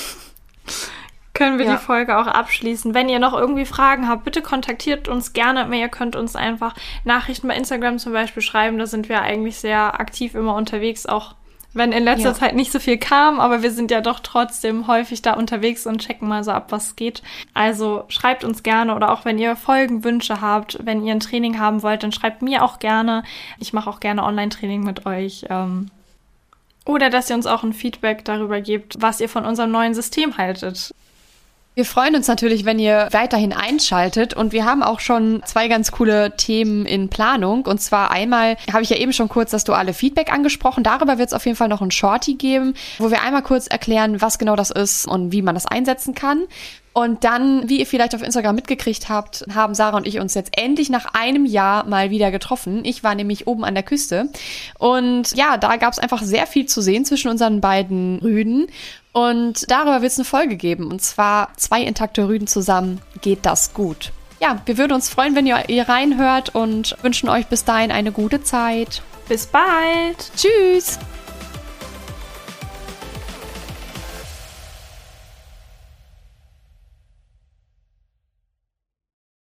können 1.34 1.58
wir 1.58 1.66
ja. 1.66 1.76
die 1.76 1.82
Folge 1.82 2.18
auch 2.18 2.26
abschließen. 2.26 2.94
Wenn 2.94 3.08
ihr 3.08 3.18
noch 3.18 3.32
irgendwie 3.32 3.64
Fragen 3.64 4.08
habt, 4.08 4.24
bitte 4.24 4.42
kontaktiert 4.42 5.08
uns 5.08 5.32
gerne. 5.32 5.74
Ihr 5.76 5.88
könnt 5.88 6.14
uns 6.14 6.36
einfach 6.36 6.74
Nachrichten 7.04 7.48
bei 7.48 7.56
Instagram 7.56 7.98
zum 7.98 8.12
Beispiel 8.12 8.42
schreiben. 8.42 8.78
Da 8.78 8.86
sind 8.86 9.08
wir 9.08 9.22
eigentlich 9.22 9.58
sehr 9.58 9.98
aktiv 9.98 10.34
immer 10.34 10.54
unterwegs, 10.54 11.06
auch 11.06 11.34
wenn 11.74 11.92
in 11.92 12.04
letzter 12.04 12.30
ja. 12.30 12.34
Zeit 12.34 12.54
nicht 12.54 12.72
so 12.72 12.78
viel 12.78 12.98
kam, 12.98 13.40
aber 13.40 13.62
wir 13.62 13.70
sind 13.70 13.90
ja 13.90 14.00
doch 14.00 14.20
trotzdem 14.20 14.86
häufig 14.86 15.22
da 15.22 15.34
unterwegs 15.34 15.86
und 15.86 16.02
checken 16.02 16.28
mal 16.28 16.44
so 16.44 16.50
ab, 16.50 16.66
was 16.70 16.96
geht. 16.96 17.22
Also 17.54 18.04
schreibt 18.08 18.44
uns 18.44 18.62
gerne 18.62 18.94
oder 18.94 19.12
auch 19.12 19.24
wenn 19.24 19.38
ihr 19.38 19.56
Folgenwünsche 19.56 20.40
habt, 20.40 20.78
wenn 20.84 21.04
ihr 21.04 21.14
ein 21.14 21.20
Training 21.20 21.58
haben 21.58 21.82
wollt, 21.82 22.02
dann 22.02 22.12
schreibt 22.12 22.42
mir 22.42 22.62
auch 22.62 22.78
gerne. 22.78 23.22
Ich 23.58 23.72
mache 23.72 23.88
auch 23.88 24.00
gerne 24.00 24.24
Online-Training 24.24 24.84
mit 24.84 25.06
euch. 25.06 25.46
Ähm, 25.48 25.90
oder 26.84 27.10
dass 27.10 27.30
ihr 27.30 27.36
uns 27.36 27.46
auch 27.46 27.62
ein 27.62 27.72
Feedback 27.72 28.24
darüber 28.24 28.60
gebt, 28.60 28.96
was 29.00 29.20
ihr 29.20 29.28
von 29.28 29.46
unserem 29.46 29.70
neuen 29.70 29.94
System 29.94 30.36
haltet. 30.36 30.92
Wir 31.74 31.86
freuen 31.86 32.14
uns 32.14 32.28
natürlich, 32.28 32.66
wenn 32.66 32.78
ihr 32.78 33.08
weiterhin 33.12 33.54
einschaltet 33.54 34.34
und 34.34 34.52
wir 34.52 34.66
haben 34.66 34.82
auch 34.82 35.00
schon 35.00 35.42
zwei 35.46 35.68
ganz 35.68 35.90
coole 35.90 36.36
Themen 36.36 36.84
in 36.84 37.08
Planung. 37.08 37.64
Und 37.64 37.80
zwar 37.80 38.10
einmal 38.10 38.58
habe 38.70 38.82
ich 38.82 38.90
ja 38.90 38.98
eben 38.98 39.14
schon 39.14 39.30
kurz 39.30 39.52
das 39.52 39.64
duale 39.64 39.94
Feedback 39.94 40.30
angesprochen. 40.30 40.84
Darüber 40.84 41.16
wird 41.16 41.28
es 41.28 41.32
auf 41.32 41.46
jeden 41.46 41.56
Fall 41.56 41.68
noch 41.68 41.80
ein 41.80 41.90
Shorty 41.90 42.34
geben, 42.34 42.74
wo 42.98 43.10
wir 43.10 43.22
einmal 43.22 43.42
kurz 43.42 43.68
erklären, 43.68 44.20
was 44.20 44.38
genau 44.38 44.54
das 44.54 44.70
ist 44.70 45.06
und 45.08 45.32
wie 45.32 45.40
man 45.40 45.54
das 45.54 45.64
einsetzen 45.64 46.14
kann. 46.14 46.44
Und 46.92 47.24
dann, 47.24 47.68
wie 47.68 47.80
ihr 47.80 47.86
vielleicht 47.86 48.14
auf 48.14 48.22
Instagram 48.22 48.54
mitgekriegt 48.54 49.08
habt, 49.08 49.46
haben 49.54 49.74
Sarah 49.74 49.96
und 49.96 50.06
ich 50.06 50.20
uns 50.20 50.34
jetzt 50.34 50.56
endlich 50.58 50.90
nach 50.90 51.06
einem 51.14 51.46
Jahr 51.46 51.86
mal 51.86 52.10
wieder 52.10 52.30
getroffen. 52.30 52.84
Ich 52.84 53.02
war 53.02 53.14
nämlich 53.14 53.46
oben 53.46 53.64
an 53.64 53.74
der 53.74 53.82
Küste. 53.82 54.28
Und 54.78 55.34
ja, 55.34 55.56
da 55.56 55.76
gab 55.76 55.92
es 55.92 55.98
einfach 55.98 56.22
sehr 56.22 56.46
viel 56.46 56.66
zu 56.66 56.82
sehen 56.82 57.04
zwischen 57.04 57.28
unseren 57.28 57.60
beiden 57.60 58.18
Rüden. 58.18 58.66
Und 59.12 59.70
darüber 59.70 60.02
wird 60.02 60.12
es 60.12 60.18
eine 60.18 60.26
Folge 60.26 60.56
geben. 60.56 60.86
Und 60.86 61.00
zwar 61.00 61.52
zwei 61.56 61.82
intakte 61.82 62.28
Rüden 62.28 62.46
zusammen. 62.46 63.00
Geht 63.22 63.46
das 63.46 63.72
gut? 63.72 64.12
Ja, 64.40 64.60
wir 64.66 64.76
würden 64.76 64.92
uns 64.92 65.08
freuen, 65.08 65.34
wenn 65.34 65.46
ihr, 65.46 65.68
ihr 65.68 65.88
reinhört 65.88 66.54
und 66.54 66.96
wünschen 67.02 67.28
euch 67.28 67.46
bis 67.46 67.64
dahin 67.64 67.90
eine 67.90 68.12
gute 68.12 68.42
Zeit. 68.42 69.02
Bis 69.28 69.46
bald. 69.46 70.32
Tschüss. 70.36 70.98